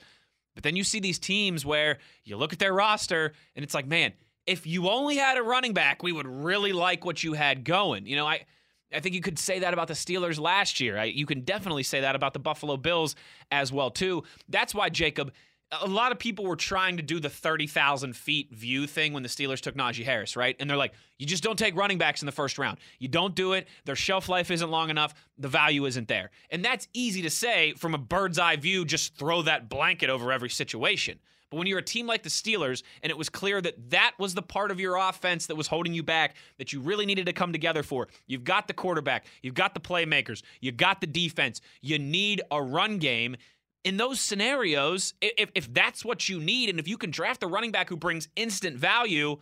[0.55, 3.87] But then you see these teams where you look at their roster and it's like,
[3.87, 4.13] man,
[4.47, 8.05] if you only had a running back, we would really like what you had going.
[8.05, 8.45] You know, I
[8.93, 10.97] I think you could say that about the Steelers last year.
[10.97, 13.15] I, you can definitely say that about the Buffalo Bills
[13.49, 14.23] as well too.
[14.49, 15.31] That's why Jacob,
[15.71, 19.29] a lot of people were trying to do the 30,000 feet view thing when the
[19.29, 20.55] Steelers took Najee Harris, right?
[20.59, 22.77] And they're like, you just don't take running backs in the first round.
[22.99, 23.67] You don't do it.
[23.85, 25.13] Their shelf life isn't long enough.
[25.37, 26.31] The value isn't there.
[26.49, 30.31] And that's easy to say from a bird's eye view, just throw that blanket over
[30.31, 31.19] every situation.
[31.49, 34.33] But when you're a team like the Steelers, and it was clear that that was
[34.33, 37.33] the part of your offense that was holding you back, that you really needed to
[37.33, 41.59] come together for, you've got the quarterback, you've got the playmakers, you got the defense,
[41.81, 43.35] you need a run game
[43.83, 47.47] in those scenarios, if, if that's what you need, and if you can draft a
[47.47, 49.37] running back who brings instant value,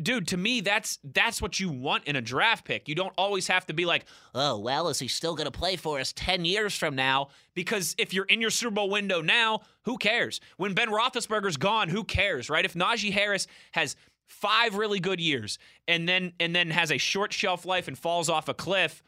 [0.00, 2.88] dude, to me, that's that's what you want in a draft pick.
[2.88, 5.76] You don't always have to be like, oh, well, is he still going to play
[5.76, 7.28] for us 10 years from now?
[7.54, 10.40] Because if you're in your Super Bowl window now, who cares?
[10.56, 12.64] When Ben Roethlisberger's gone, who cares, right?
[12.64, 17.32] If Najee Harris has five really good years and then and then has a short
[17.32, 19.02] shelf life and falls off a cliff,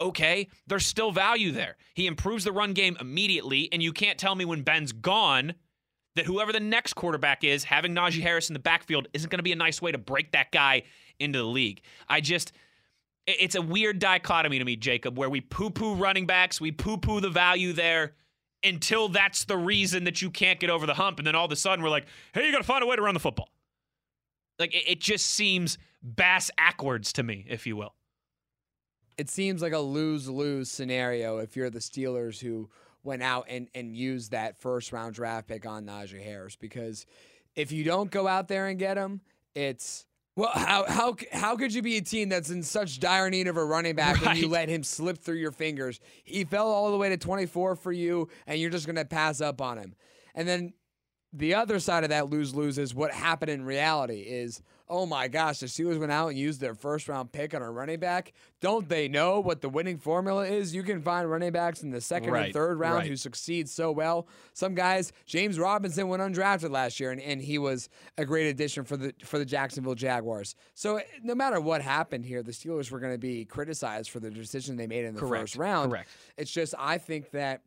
[0.00, 1.76] okay, there's still value there.
[1.94, 5.54] He improves the run game immediately, and you can't tell me when Ben's gone
[6.16, 9.42] that whoever the next quarterback is, having Najee Harris in the backfield isn't going to
[9.42, 10.82] be a nice way to break that guy
[11.18, 11.82] into the league.
[12.08, 12.52] I just.
[13.28, 16.96] It's a weird dichotomy to me, Jacob, where we poo poo running backs, we poo
[16.96, 18.12] poo the value there
[18.62, 21.18] until that's the reason that you can't get over the hump.
[21.18, 22.94] And then all of a sudden we're like, hey, you got to find a way
[22.94, 23.48] to run the football.
[24.60, 27.95] Like, it, it just seems bass ackwards to me, if you will
[29.18, 32.68] it seems like a lose lose scenario if you're the Steelers who
[33.02, 37.06] went out and, and used that first round draft pick on Najee Harris because
[37.54, 39.20] if you don't go out there and get him,
[39.54, 43.48] it's well, how how how could you be a team that's in such dire need
[43.48, 44.26] of a running back right.
[44.26, 45.98] when you let him slip through your fingers?
[46.24, 49.40] He fell all the way to 24 for you, and you're just going to pass
[49.40, 49.94] up on him.
[50.34, 50.74] And then
[51.32, 55.26] the other side of that lose lose is what happened in reality is oh my
[55.28, 58.32] gosh, the Steelers went out and used their first round pick on a running back.
[58.60, 60.74] Don't they know what the winning formula is?
[60.74, 63.08] You can find running backs in the second right, and third round right.
[63.08, 64.28] who succeed so well.
[64.52, 68.84] Some guys, James Robinson went undrafted last year and, and he was a great addition
[68.84, 70.54] for the for the Jacksonville Jaguars.
[70.74, 74.20] So eh, no matter what happened here, the Steelers were going to be criticized for
[74.20, 75.42] the decision they made in the Correct.
[75.42, 75.90] first round.
[75.90, 76.08] Correct.
[76.36, 77.62] It's just I think that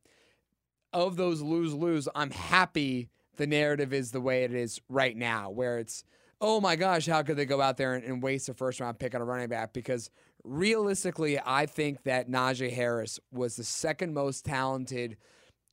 [0.93, 5.49] of those lose lose, I'm happy the narrative is the way it is right now,
[5.49, 6.03] where it's,
[6.41, 8.99] oh my gosh, how could they go out there and, and waste a first round
[8.99, 9.73] pick on a running back?
[9.73, 10.11] Because
[10.43, 15.17] realistically, I think that Najee Harris was the second most talented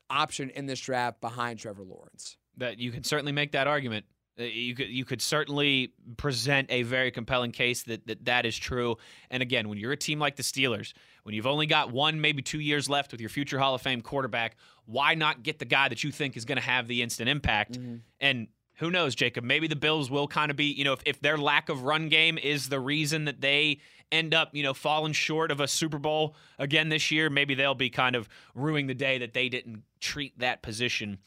[0.08, 2.36] option in this draft behind Trevor Lawrence.
[2.56, 4.06] That you can certainly make that argument.
[4.38, 8.56] Uh, you could you could certainly present a very compelling case that, that that is
[8.56, 8.96] true.
[9.30, 12.42] And again, when you're a team like the Steelers, when you've only got one, maybe
[12.42, 15.88] two years left with your future Hall of Fame quarterback, why not get the guy
[15.88, 17.72] that you think is going to have the instant impact?
[17.72, 17.96] Mm-hmm.
[18.20, 19.42] And who knows, Jacob?
[19.42, 22.08] Maybe the Bills will kind of be, you know, if, if their lack of run
[22.10, 23.80] game is the reason that they
[24.12, 27.74] end up, you know, falling short of a Super Bowl again this year, maybe they'll
[27.74, 31.18] be kind of ruining the day that they didn't treat that position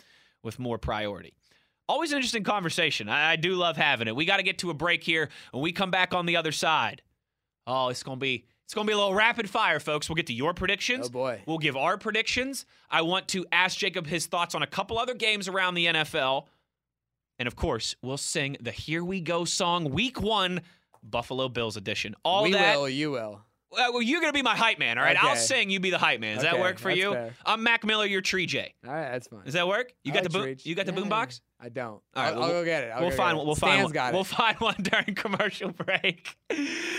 [0.44, 1.34] with more priority.
[1.90, 3.10] Always an interesting conversation.
[3.10, 4.16] I, I do love having it.
[4.16, 5.30] We got to get to a break here.
[5.52, 7.02] When we come back on the other side,
[7.66, 10.08] oh, it's going to be it's going to be a little rapid fire, folks.
[10.08, 11.08] We'll get to your predictions.
[11.08, 11.42] Oh, boy.
[11.48, 12.68] We'll give our predictions.
[12.92, 16.46] I want to ask Jacob his thoughts on a couple other games around the NFL.
[17.40, 20.62] And of course, we'll sing the Here We Go song, week one,
[21.02, 22.14] Buffalo Bills edition.
[22.24, 22.78] All we that.
[22.78, 23.42] will, you will.
[23.72, 25.18] Well, you're going to be my hype man, all right?
[25.24, 26.36] I'll sing, you be the hype man.
[26.36, 27.14] Does that work for you?
[27.14, 27.34] fair.
[27.46, 28.74] I'm Mac Miller, you're Tree J.
[28.86, 29.46] All right, that's fine.
[29.46, 29.94] Does that work?
[30.04, 30.56] You I got like the boom?
[30.64, 31.42] You got the Yeah, boombox?
[31.62, 31.90] I don't.
[31.90, 32.88] All right, I'll, well, I'll go get it.
[32.88, 33.46] I'll we'll find one.
[33.46, 33.92] We'll find one.
[33.92, 36.38] got We'll find one during commercial break.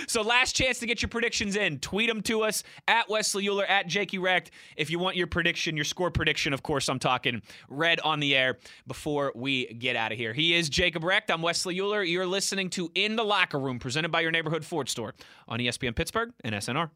[0.06, 1.78] So last chance to get your predictions in.
[1.78, 4.50] Tweet them to us at Wesley Euler at Jake Erect.
[4.76, 8.36] If you want your prediction, your score prediction, of course, I'm talking red on the
[8.36, 10.34] air before we get out of here.
[10.34, 11.30] He is Jacob Recht.
[11.30, 12.02] I'm Wesley Euler.
[12.02, 15.14] You're listening to In the Locker Room, presented by your neighborhood Ford store
[15.48, 16.90] on ESPN Pittsburgh and SNR.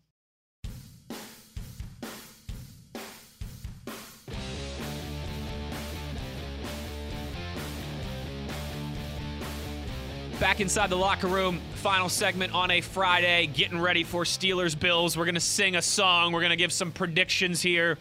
[10.45, 15.17] Back inside the locker room, final segment on a Friday, getting ready for Steelers Bills.
[15.17, 16.33] We're going to sing a song.
[16.33, 17.97] We're going to give some predictions here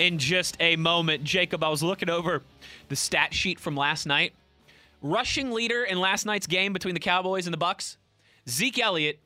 [0.00, 1.22] in just a moment.
[1.22, 2.42] Jacob, I was looking over
[2.88, 4.32] the stat sheet from last night.
[5.02, 7.96] Rushing leader in last night's game between the Cowboys and the Bucs,
[8.48, 9.20] Zeke Elliott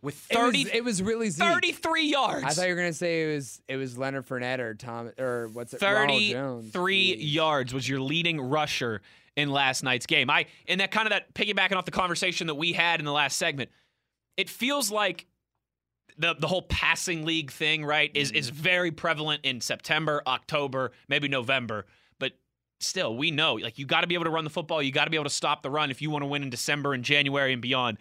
[0.00, 1.46] with 30, It was, it was really Zeke.
[1.46, 2.44] 33 yards.
[2.44, 5.48] I thought you were gonna say it was it was Leonard Fournette or Tom or
[5.48, 5.82] what's it?
[5.82, 6.72] Ronald Jones.
[6.72, 9.02] 33 yards was your leading rusher
[9.36, 10.30] in last night's game.
[10.30, 13.12] I and that kind of that piggybacking off the conversation that we had in the
[13.12, 13.70] last segment.
[14.36, 15.26] It feels like
[16.18, 18.62] the the whole passing league thing, right, is is Mm-hmm.
[18.62, 21.86] very prevalent in September, October, maybe November,
[22.18, 22.32] but
[22.80, 25.04] still we know like you got to be able to run the football, you got
[25.04, 27.04] to be able to stop the run if you want to win in December and
[27.04, 27.98] January and beyond.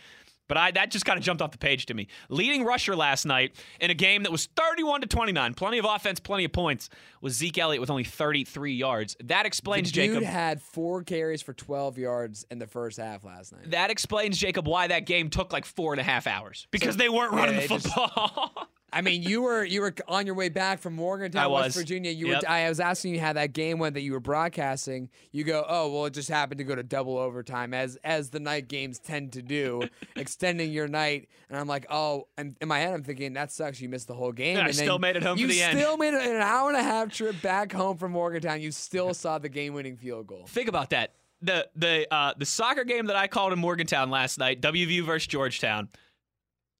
[0.52, 2.10] But I that just kind of jumped off the page to me.
[2.28, 6.20] Leading rusher last night in a game that was 31 to 29, plenty of offense,
[6.20, 6.90] plenty of points,
[7.22, 9.16] was Zeke Elliott with only 33 yards.
[9.24, 10.24] That The explains dude Jacob.
[10.26, 13.72] had four carries for 12 yards in the first half last night.
[13.72, 17.08] that explains Jacob why that game took like four and a half hours because they
[17.08, 18.68] weren't yeah, running the they just- football.
[18.94, 21.78] I mean, you were you were on your way back from Morgantown, I West.
[21.78, 22.12] Virginia.
[22.12, 22.42] You Yep.
[22.44, 22.50] were.
[22.50, 25.10] I was asking you how that game went that you were broadcasting.
[25.32, 28.40] You go, oh well, it just happened to go to double overtime, as as the
[28.42, 29.84] night games tend to do,
[30.18, 31.30] extending your night.
[31.50, 33.80] And I'm like, oh, and in my head, I'm thinking that sucks.
[33.80, 34.58] You missed the whole game.
[34.58, 35.78] I and then still made it home for you the end.
[35.80, 38.60] still made an hour and a half trip back home from Morgantown.
[38.62, 40.46] You still saw the game-winning field goal.
[40.48, 41.14] Think about that.
[41.42, 45.28] The the uh, the soccer game that I called in Morgantown last night, WVU versus
[45.28, 45.88] Georgetown,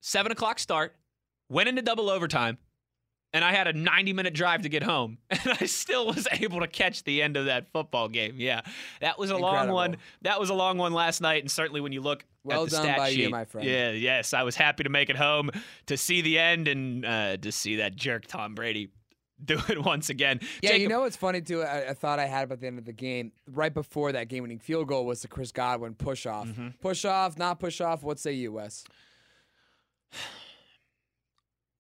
[0.02, 0.96] seven o'clock start,
[1.52, 2.58] went into double overtime,
[3.34, 6.62] and I had a 90 minute drive to get home, and I still was able
[6.62, 8.36] to catch the end of that football game.
[8.38, 8.62] Yeah,
[9.02, 9.98] that was a long one.
[10.22, 12.76] That was a long one last night, and certainly when you look Well at the
[12.78, 13.68] done stat by sheet, you, my friend.
[13.68, 15.52] yeah, yes, I was happy to make it home
[15.88, 18.90] to see the end and uh, to see that jerk Tom Brady
[19.44, 20.40] do it once again.
[20.62, 21.64] Yeah, you know what's funny too?
[21.64, 23.32] I, I thought I had about the end of the game.
[23.50, 26.48] Right before that game-winning field goal was the Chris Godwin push off.
[26.48, 26.70] Mm-hmm.
[26.80, 28.04] Push off, not push off.
[28.04, 28.84] What say you, Wes?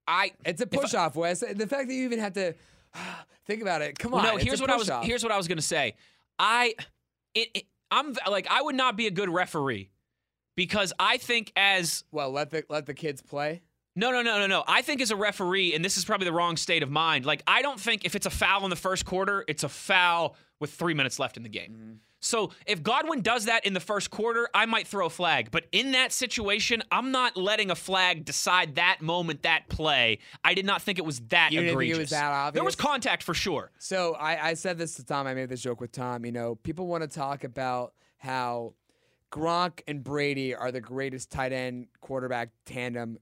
[0.07, 1.39] I It's a push off, Wes.
[1.41, 2.53] The fact that you even had to
[3.45, 3.97] think about it.
[3.99, 4.23] Come on.
[4.23, 4.89] no, here's what I was.
[5.03, 5.95] Here's what I was gonna say.
[6.39, 6.75] I,
[7.35, 9.89] it, it- I'm like I would not be a good referee
[10.55, 13.61] because I think as well, let the let the kids play.
[13.97, 16.31] no no no no no I think as a referee and this is probably the
[16.33, 17.25] wrong state of mind.
[17.25, 20.35] Like I don't think if it's a foul in the first quarter, it's a foul
[20.61, 21.71] with three minutes left in the game.
[21.73, 21.93] Mm-hmm.
[22.21, 25.49] So if Godwin does that in the first quarter, I might throw a flag.
[25.51, 30.19] But in that situation, I'm not letting a flag decide that moment, that play.
[30.43, 31.97] I did not think it was that You didn't think it egregious.
[31.97, 32.53] was that obvious?
[32.53, 33.71] There was contact for sure.
[33.79, 35.25] So I, I said this to Tom.
[35.25, 36.23] I made this joke with Tom.
[36.23, 38.75] You know, people want to talk about how
[39.31, 43.17] Gronk and Brady are the greatest tight end quarterback tandem.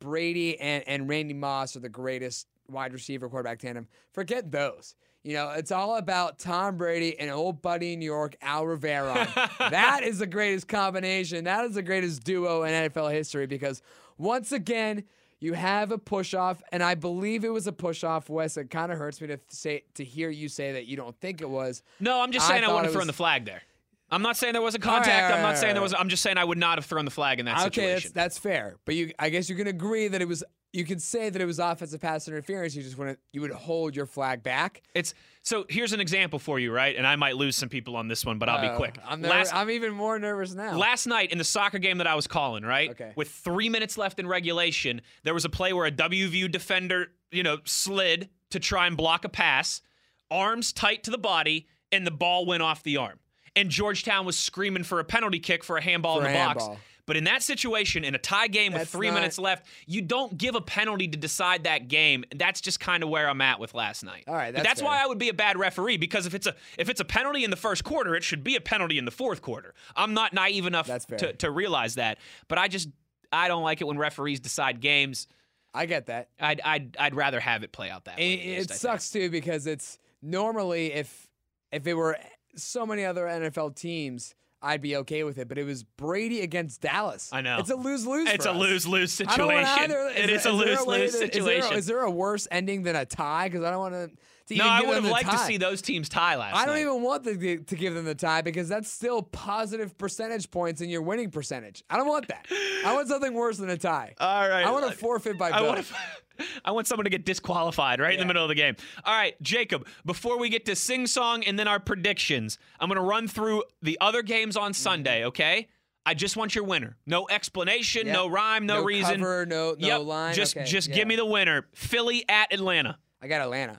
[0.00, 3.88] Brady and, and Randy Moss are the greatest wide receiver quarterback tandem.
[4.12, 4.94] Forget those.
[5.24, 9.32] You know, it's all about Tom Brady and old buddy in New York, Al Riveron.
[9.70, 11.44] that is the greatest combination.
[11.44, 13.82] That is the greatest duo in NFL history because
[14.18, 15.04] once again,
[15.38, 18.56] you have a push off, and I believe it was a push off, Wes.
[18.56, 21.40] It kind of hurts me to say to hear you say that you don't think
[21.40, 21.82] it was.
[21.98, 23.62] No, I'm just saying I, thought wouldn't have thrown the flag there.
[24.08, 25.34] I'm not saying there wasn't All right, contact.
[25.34, 25.94] I'm not right, saying there was.
[25.94, 27.90] I'm just saying I would not have thrown the flag in that situation.
[27.90, 28.76] Okay, that's that's fair.
[28.84, 30.44] But you, I guess you can agree that it was.
[30.72, 32.74] You could say that it was offensive pass interference.
[32.74, 33.18] You just want to.
[33.32, 34.82] You would hold your flag back.
[34.94, 35.66] It's so.
[35.68, 36.96] Here's an example for you, right?
[36.96, 38.96] And I might lose some people on this one, but I'll be Uh, quick.
[39.06, 40.76] I'm, nerv- last, I'm even more nervous now.
[40.78, 42.88] last night in the soccer game that I was calling, right?
[42.90, 43.12] Okay.
[43.16, 47.42] With three minutes left in regulation, there was a play where a WVU defender, you
[47.42, 49.82] know, slid to try and block a pass,
[50.30, 53.18] arms tight to the body, and the ball went off the arm.
[53.54, 56.62] And Georgetown was screaming for a penalty kick for a handball For in the box.
[56.62, 56.80] handball.
[57.06, 60.02] But in that situation, in a tie game with That's three not- minutes left, you
[60.02, 62.24] don't give a penalty to decide that game.
[62.34, 64.24] That's just kind of where I'm at with last night.
[64.28, 65.02] All right, that's that's why.
[65.02, 67.50] I would be a bad referee because if it's a if it's a penalty in
[67.50, 69.74] the first quarter, it should be a penalty in the fourth quarter.
[69.96, 70.86] I'm not naive enough
[71.18, 72.18] to, to realize that.
[72.46, 72.88] But I just
[73.32, 75.26] I don't like it when referees decide games.
[75.74, 76.28] I get that.
[76.38, 78.32] I'd I'd I'd rather have it play out that It, way.
[78.54, 81.28] at least, it sucks too because it's normally if
[81.72, 82.16] if it were
[82.54, 85.48] so many other NFL teams, I'd be okay with it.
[85.48, 87.30] But it was Brady against Dallas.
[87.32, 87.58] I know.
[87.58, 88.28] it's a lose lose.
[88.28, 89.90] It's a lose lose I don't want situation.
[89.92, 90.08] either.
[90.16, 91.74] It is a lose lose there- situation.
[91.74, 93.48] Is there a worse ending than a tie?
[93.48, 94.10] Because I don't want to.
[94.56, 96.80] No, I would have liked to see those teams tie last I don't night.
[96.82, 100.88] even want the, to give them the tie because that's still positive percentage points in
[100.88, 101.82] your winning percentage.
[101.90, 102.46] I don't want that.
[102.84, 104.14] I want something worse than a tie.
[104.20, 104.64] All right.
[104.66, 105.68] I want to forfeit by I both.
[105.68, 105.92] want.
[106.64, 108.74] I want someone to get disqualified right in the middle of the game.
[109.04, 109.86] All right, Jacob.
[110.04, 113.64] Before we get to sing song and then our predictions, I'm going to run through
[113.82, 114.82] the other games on Mm-hmm.
[114.82, 115.24] Sunday.
[115.26, 115.68] Okay.
[116.04, 116.96] I just want your winner.
[117.06, 118.14] No explanation, Yep.
[118.16, 119.20] no rhyme, no, No reason.
[119.20, 120.34] cover, no- no Yep, line.
[120.34, 120.96] Just, Okay, just yeah.
[120.96, 121.68] give me the winner.
[121.76, 122.98] Philly at Atlanta.
[123.22, 123.78] I got Atlanta.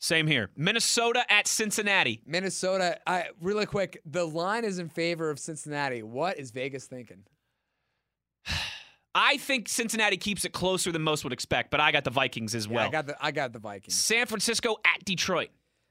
[0.00, 0.50] Same here.
[0.56, 2.22] Minnesota at Cincinnati.
[2.24, 6.02] Minnesota, I really quick, the line is in favor of Cincinnati.
[6.02, 7.24] What is Vegas thinking?
[9.14, 12.54] I think Cincinnati keeps it closer than most would expect, but I got the Vikings
[12.54, 12.86] as Yeah, well.
[12.86, 13.94] I got the I got the Vikings.
[13.96, 15.48] San Francisco at Detroit.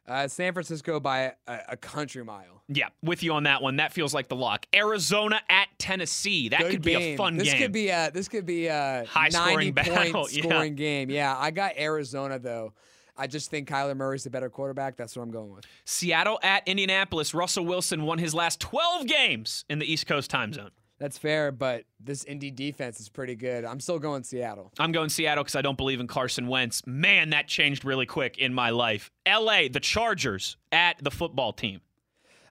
[0.08, 2.64] Uh, San Francisco by a, a country mile.
[2.70, 3.76] Yeah, with you on that one.
[3.78, 4.66] That feels like the lock.
[4.74, 6.48] Arizona at Tennessee.
[6.48, 7.18] That Good could be a game.
[7.18, 7.58] fun this game.
[7.62, 10.44] could be a this could be a High-scoring 90 battle, point yeah.
[10.44, 11.10] scoring game.
[11.10, 12.74] Yeah, I got Arizona though.
[13.18, 14.96] I just think Kyler Murray's the better quarterback.
[14.96, 15.66] That's what I'm going with.
[15.86, 17.34] Seattle at Indianapolis.
[17.34, 20.72] Russell Wilson won his last 12 games in the East Coast time zone.
[21.00, 23.66] That's fair, but this Indy defense is pretty good.
[23.66, 24.72] I'm still going Seattle.
[24.80, 26.82] I'm going Seattle because I don't believe in Carson Wentz.
[26.88, 29.12] Man, that changed really quick in my life.
[29.28, 31.82] LA, the Chargers at the football team.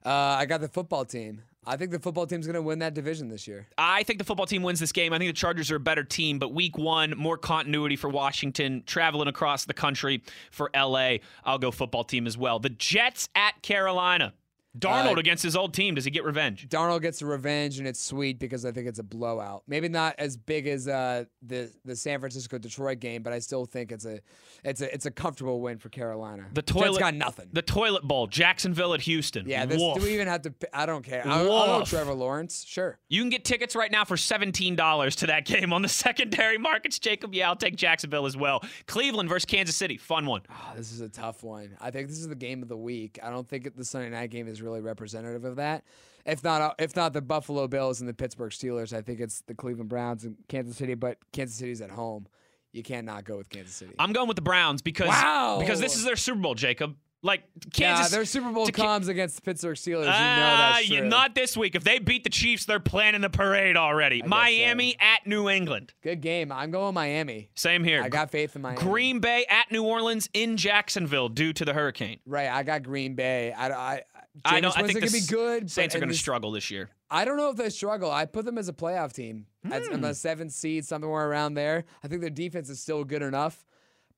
[0.05, 1.41] Uh, I got the football team.
[1.67, 3.67] I think the football team's going to win that division this year.
[3.77, 5.11] I think the football team wins this game.
[5.11, 8.83] I think the Chargers are a better team, but week one, more continuity for Washington,
[8.85, 11.17] traveling across the country for LA.
[11.43, 12.59] I'll go football team as well.
[12.59, 14.33] The Jets at Carolina.
[14.79, 15.95] Darnold Uh, against his old team.
[15.95, 16.67] Does he get revenge?
[16.69, 19.63] Darnold gets a revenge, and it's sweet because I think it's a blowout.
[19.67, 23.65] Maybe not as big as uh, the the San Francisco Detroit game, but I still
[23.65, 24.19] think it's a
[24.63, 26.45] it's a it's a comfortable win for Carolina.
[26.53, 27.49] The Jets toilet got nothing.
[27.53, 28.27] The toilet bowl.
[28.27, 29.47] Jacksonville at Houston.
[29.47, 30.53] yeah, this, do we even have to?
[30.73, 31.23] I don't care.
[31.25, 32.65] I'll, I'll Trevor Lawrence.
[32.67, 32.99] Sure.
[33.09, 36.99] You can get tickets right now for $17 to that game on the secondary markets.
[36.99, 38.63] Jacob, yeah, I'll take Jacksonville as well.
[38.85, 39.97] Cleveland versus Kansas City.
[39.97, 40.41] Fun one.
[40.49, 41.77] Oh, this is a tough one.
[41.79, 43.19] I think this is the game of the week.
[43.23, 45.83] I don't think the Sunday night game is really representative of that.
[46.25, 49.41] If not, uh, if not the Buffalo Bills and the Pittsburgh Steelers, I think it's
[49.47, 50.93] the Cleveland Browns and Kansas City.
[50.93, 52.27] But Kansas City's at home.
[52.73, 53.95] You can't not go with Kansas City.
[53.97, 55.57] I'm going with the Browns because Wow.
[55.59, 56.95] because this is their Super Bowl, Jacob.
[57.23, 57.41] Like
[57.75, 60.01] yeah, Kansas their Super Bowl comes against the Pittsburgh Steelers.
[60.01, 61.07] You know that's you- true.
[61.09, 61.73] not this week.
[61.73, 64.21] If they beat the Chiefs, they're planning the parade already.
[64.21, 65.93] guess Miami at New England.
[66.03, 66.51] Good game.
[66.51, 67.49] I'm going Miami.
[67.55, 68.03] Same here.
[68.03, 68.79] I got faith in Miami.
[68.81, 72.19] Green Bay at New Orleans in Jacksonville due to the hurricane.
[72.27, 73.51] Right, I got Green Bay.
[73.51, 74.01] I, I,
[74.45, 74.77] I don't.
[74.77, 75.69] I think the could be good.
[75.71, 76.89] Saints but are going to struggle this year.
[77.09, 78.11] I don't know if they struggle.
[78.11, 79.45] I put them as a playoff team.
[79.71, 80.03] As I'm Hmm.
[80.05, 81.85] a seventh seed, somewhere around there.
[82.03, 83.65] I think their defense is still good enough,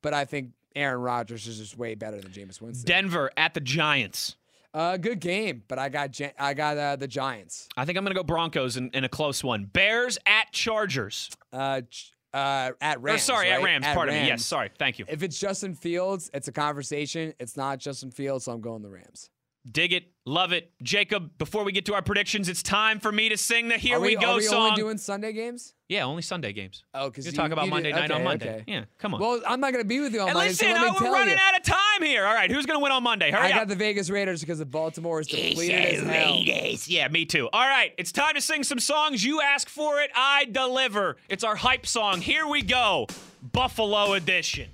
[0.01, 2.85] but I think Aaron Rodgers is just way better than Jameis Winston.
[2.87, 4.35] Denver at the Giants.
[4.73, 7.67] uh, good game, but I got I got uh, the Giants.
[7.75, 9.65] I think I'm going to go Broncos in, in a close one.
[9.65, 11.29] Bears at Chargers.
[11.51, 13.23] Uh, ch- uh, at Or Rams.
[13.23, 13.83] sorry, at Rams.
[13.85, 13.95] Rams.
[13.95, 14.27] Pardon me.
[14.27, 14.69] Yes, sorry.
[14.77, 15.05] Thank you.
[15.07, 17.33] If it's Justin Fields, it's a conversation.
[17.39, 19.31] It's not Justin Fields, so I'm going the Rams.
[19.69, 20.05] Dig it.
[20.25, 20.71] Love it.
[20.83, 23.97] Jacob, before we get to our predictions, it's time for me to sing the Here
[23.97, 24.69] are we, We Go are we song.
[24.69, 25.73] only doing Sunday games?
[25.87, 26.83] yeah, only Sunday games.
[26.93, 28.63] Oh, because You talk about Monday night on Monday.
[28.67, 29.19] Yeah, come on.
[29.21, 30.87] Well, I'm not going to be with you on and Monday, listen, so let me
[30.89, 31.39] uh, we're running you.
[31.41, 32.25] out of time here.
[32.25, 33.31] All right, who's going to win on Monday?
[33.31, 33.55] Hurry I up.
[33.55, 36.43] got the Vegas Raiders because the Baltimore is depleted hell.
[36.85, 37.49] Yeah, me too.
[37.51, 39.23] All right, it's time to sing some songs.
[39.23, 41.17] You ask for it, I deliver.
[41.27, 42.21] It's our hype song.
[42.21, 43.07] Here we go.
[43.41, 44.69] Buffalo edition.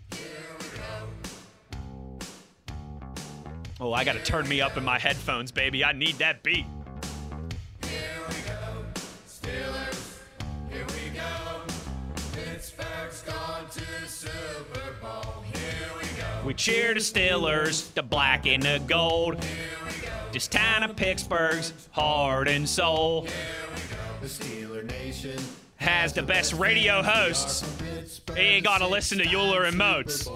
[3.80, 5.84] Oh, I got to turn me up in my headphones, baby.
[5.84, 6.66] I need that beat.
[16.46, 19.44] We cheer the Steelers, the black and the gold.
[20.32, 23.28] Just kind of Pittsburgh's heart and soul.
[24.22, 25.42] The Steeler Nation.
[25.78, 27.66] Has the best radio hosts.
[28.30, 30.30] You ain't gotta listen to Uhler and Moats.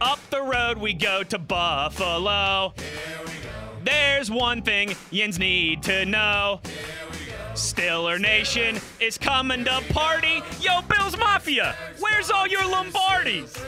[0.00, 2.74] Up the road we go to Buffalo.
[2.76, 2.82] Go.
[3.84, 6.60] There's one thing yins need to know.
[7.54, 10.42] Stiller Nation is coming to party.
[10.60, 13.64] Yo, Bills Mafia, where's all your Lombardis?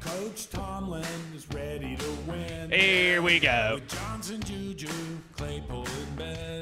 [0.00, 2.70] Coach Tomlin is ready to win.
[2.70, 3.80] Here we go.
[3.88, 4.88] Johnson, Juju,
[5.36, 5.86] Claypool.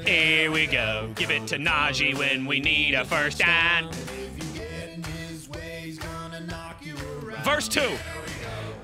[0.05, 1.11] Here we go.
[1.15, 3.91] Give it to Najee when we need a first down.
[7.43, 7.81] Verse 2.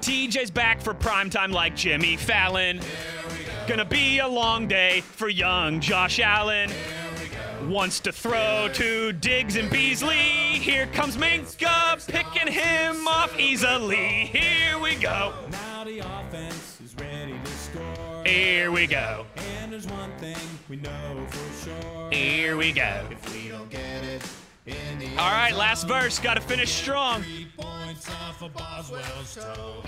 [0.01, 2.79] TJ's back for primetime like Jimmy Fallon.
[3.67, 6.71] Gonna be a long day for young Josh Allen.
[7.67, 10.15] Wants to throw to Diggs and Beasley.
[10.15, 14.25] Here comes Minkah picking him off easily.
[14.25, 15.33] Here we go.
[15.51, 18.23] Now the offense is ready to score.
[18.25, 19.25] Here we go.
[19.35, 20.37] And there's one thing
[20.69, 22.11] we know for sure.
[22.11, 23.05] Here we go.
[23.11, 24.23] If we don't get it
[25.17, 26.19] All right, last verse.
[26.19, 27.23] Gotta finish strong.
[27.23, 29.83] three points off of Boswell's toe.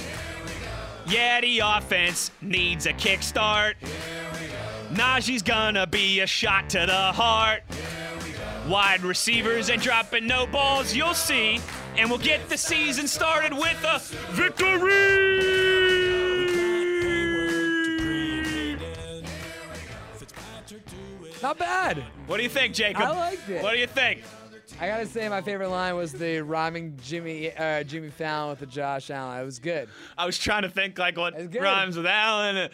[1.07, 3.73] Yeah, the offense needs a kickstart.
[4.91, 7.63] Najee's gonna be a shot to the heart.
[8.67, 11.59] Wide receivers ain't dropping no balls, you'll see.
[11.97, 13.99] And we'll get the season started with a
[14.33, 14.89] victory.
[20.67, 20.75] To.
[21.41, 22.03] Not bad.
[22.27, 23.01] What do you think, Jacob?
[23.01, 23.63] I liked it.
[23.63, 24.23] What do you think?
[24.79, 28.65] I gotta say, my favorite line was the rhyming Jimmy uh, Jimmy Fallon with the
[28.65, 29.41] Josh Allen.
[29.41, 29.89] It was good.
[30.17, 32.69] I was trying to think like what rhymes with Allen.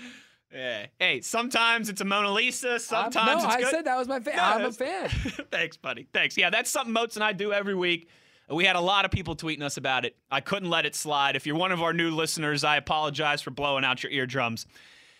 [0.53, 0.85] Yeah.
[0.99, 3.71] Hey, sometimes it's a Mona Lisa, I'm- sometimes no, it's I good.
[3.71, 4.37] said that was my fan.
[4.37, 5.09] No, I'm a fan.
[5.51, 6.07] Thanks, buddy.
[6.13, 6.37] Thanks.
[6.37, 8.07] Yeah, that's something Moats and I do every week.
[8.49, 10.15] We had a lot of people tweeting us about it.
[10.29, 11.35] I couldn't let it slide.
[11.35, 14.67] If you're one of our new listeners, I apologize for blowing out your eardrums.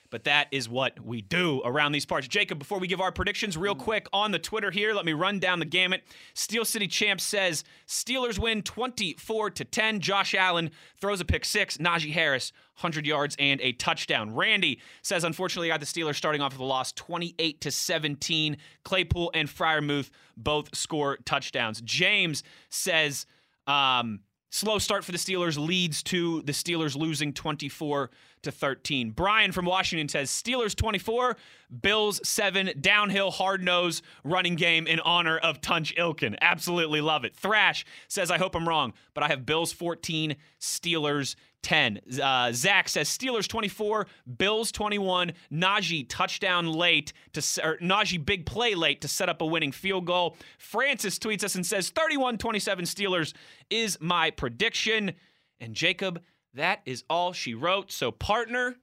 [0.10, 2.28] But that is what we do around these parts.
[2.28, 5.40] Jacob, before we give our predictions, real quick on the Twitter here, let me run
[5.40, 6.04] down the gamut.
[6.34, 10.00] Steel City Champ says Steelers win 24 to 10.
[10.00, 11.78] Josh Allen throws a pick six.
[11.78, 14.36] Najee Harris 100 yards and a touchdown.
[14.36, 18.58] Randy says unfortunately got the Steelers starting off with a loss 28 to 17.
[18.84, 21.82] Claypool and Freiermuth both score touchdowns.
[21.82, 23.26] James says
[23.68, 24.20] um,
[24.56, 28.10] slow start for the Steelers leads to the Steelers losing 24
[28.44, 29.10] to 13.
[29.12, 31.36] Brian from Washington says Steelers 24,
[31.82, 36.38] Bills 7, downhill hard nose running game in honor of Tunch Ilkin.
[36.40, 37.36] Absolutely love it.
[37.36, 42.00] Thrash says I hope I'm wrong, but I have Bills 14, Steelers 10.
[42.22, 45.34] Uh, Zach says Steelers 24, Bills 21.
[45.52, 50.06] Najee touchdown late to or Najee big play late to set up a winning field
[50.06, 50.38] goal.
[50.58, 53.34] Francis tweets us and says 31 27 Steelers
[53.70, 55.14] is my prediction.
[55.60, 56.22] And Jacob,
[56.54, 57.92] that is all she wrote.
[57.92, 58.76] So, partner,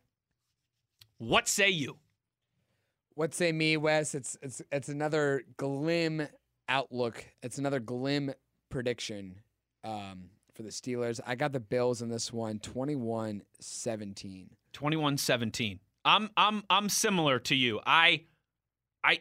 [1.18, 1.98] what say you?
[3.14, 4.14] What say me, Wes?
[4.14, 6.26] It's it's it's another glim
[6.68, 7.24] outlook.
[7.42, 8.32] It's another glim
[8.70, 9.36] prediction
[9.84, 11.20] um, for the Steelers.
[11.26, 14.48] I got the Bills in this one, 21-17.
[14.74, 15.78] 21-17.
[16.05, 17.80] I'm I'm I'm similar to you.
[17.86, 18.22] I
[19.05, 19.20] I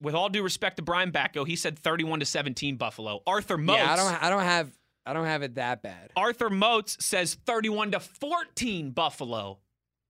[0.00, 3.20] with all due respect to Brian Batko, he said 31 to 17 Buffalo.
[3.26, 4.70] Arthur Moats Yeah, I don't I don't have
[5.04, 6.10] I don't have it that bad.
[6.16, 9.58] Arthur Moats says 31 to 14 Buffalo.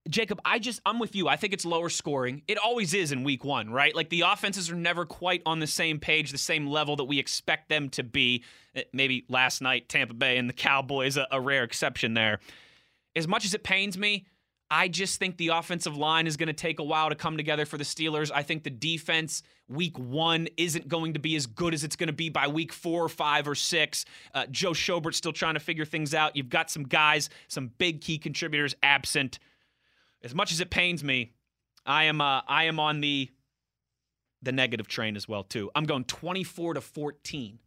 [0.09, 1.29] Jacob, I just I'm with you.
[1.29, 2.43] I think it's lower scoring.
[2.49, 3.95] It always is in week 1, right?
[3.95, 7.19] Like the offenses are never quite on the same page, the same level that we
[7.19, 8.45] expect them to be.
[8.75, 12.41] Eh, Maybe last night Tampa Bay and the Cowboys a, a rare exception there.
[13.15, 14.27] As much as it pains me,
[14.71, 17.65] I just think the offensive line is going to take a while to come together
[17.65, 18.31] for the Steelers.
[18.35, 22.09] I think the defense week one isn't going to be as good as it's going
[22.09, 24.05] to be by week four or five or six.
[24.35, 26.37] Uh, Joe Schobert's still trying to figure things out.
[26.37, 29.39] You've got some guys, some big key contributors absent.
[30.23, 31.33] As much as it pains me,
[31.87, 33.31] I am uh, I am on the
[34.43, 35.71] the negative train as well too.
[35.75, 37.59] I'm going 24 to 14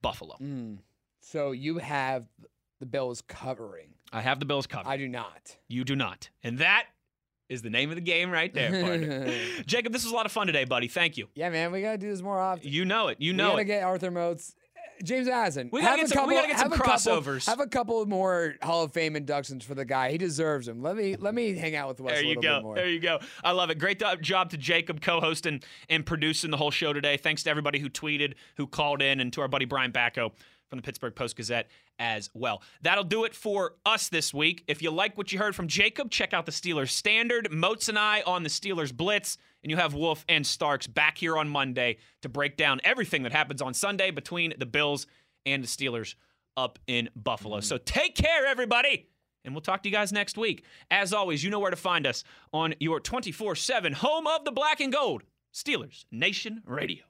[0.00, 0.36] Buffalo.
[0.40, 0.78] Mm.
[1.20, 2.26] So you have
[2.80, 3.94] the Bills covering.
[4.12, 4.88] I have the Bills covered.
[4.88, 5.56] I do not.
[5.68, 6.30] You do not.
[6.42, 6.86] And that
[7.48, 9.32] is the name of the game right there, partner.
[9.66, 10.88] Jacob, this was a lot of fun today, buddy.
[10.88, 11.28] Thank you.
[11.34, 12.68] Yeah, man, we gotta do this more often.
[12.68, 13.20] You know it.
[13.20, 13.64] You know we gotta it.
[13.66, 14.54] get Arthur Moats.
[15.02, 15.68] James Madison.
[15.72, 17.46] We gotta have get a some- couple, we gotta get some a couple- crossovers.
[17.46, 20.10] have a couple more Hall of Fame inductions for the guy.
[20.10, 20.82] He deserves them.
[20.82, 22.56] Let me let me hang out with Wes There a you little go.
[22.58, 22.74] bit more.
[22.76, 23.18] There you go.
[23.44, 23.78] I love it.
[23.78, 27.16] Great job to Jacob co-hosting and producing the whole show today.
[27.16, 30.32] Thanks to everybody who tweeted, who called in, and to our buddy Brian Batko
[30.68, 32.62] from the Pittsburgh Post Gazette as well.
[32.80, 34.64] That'll do it for us this week.
[34.66, 37.98] If you like what you heard from Jacob, check out the Steelers Standard, Moats and
[37.98, 41.98] I on the Steelers Blitz, and you have Wolf and Starks back here on Monday
[42.22, 45.06] to break down everything that happens on Sunday between the Bills
[45.46, 46.14] and the Steelers
[46.56, 47.58] up in Buffalo.
[47.58, 47.64] Mm-hmm.
[47.64, 49.08] So take care, everybody.
[49.44, 50.64] And we'll talk to you guys next week.
[50.90, 54.52] As always, you know where to find us on your 24 7 home of the
[54.52, 57.04] black and gold, Steelers Nation Radio.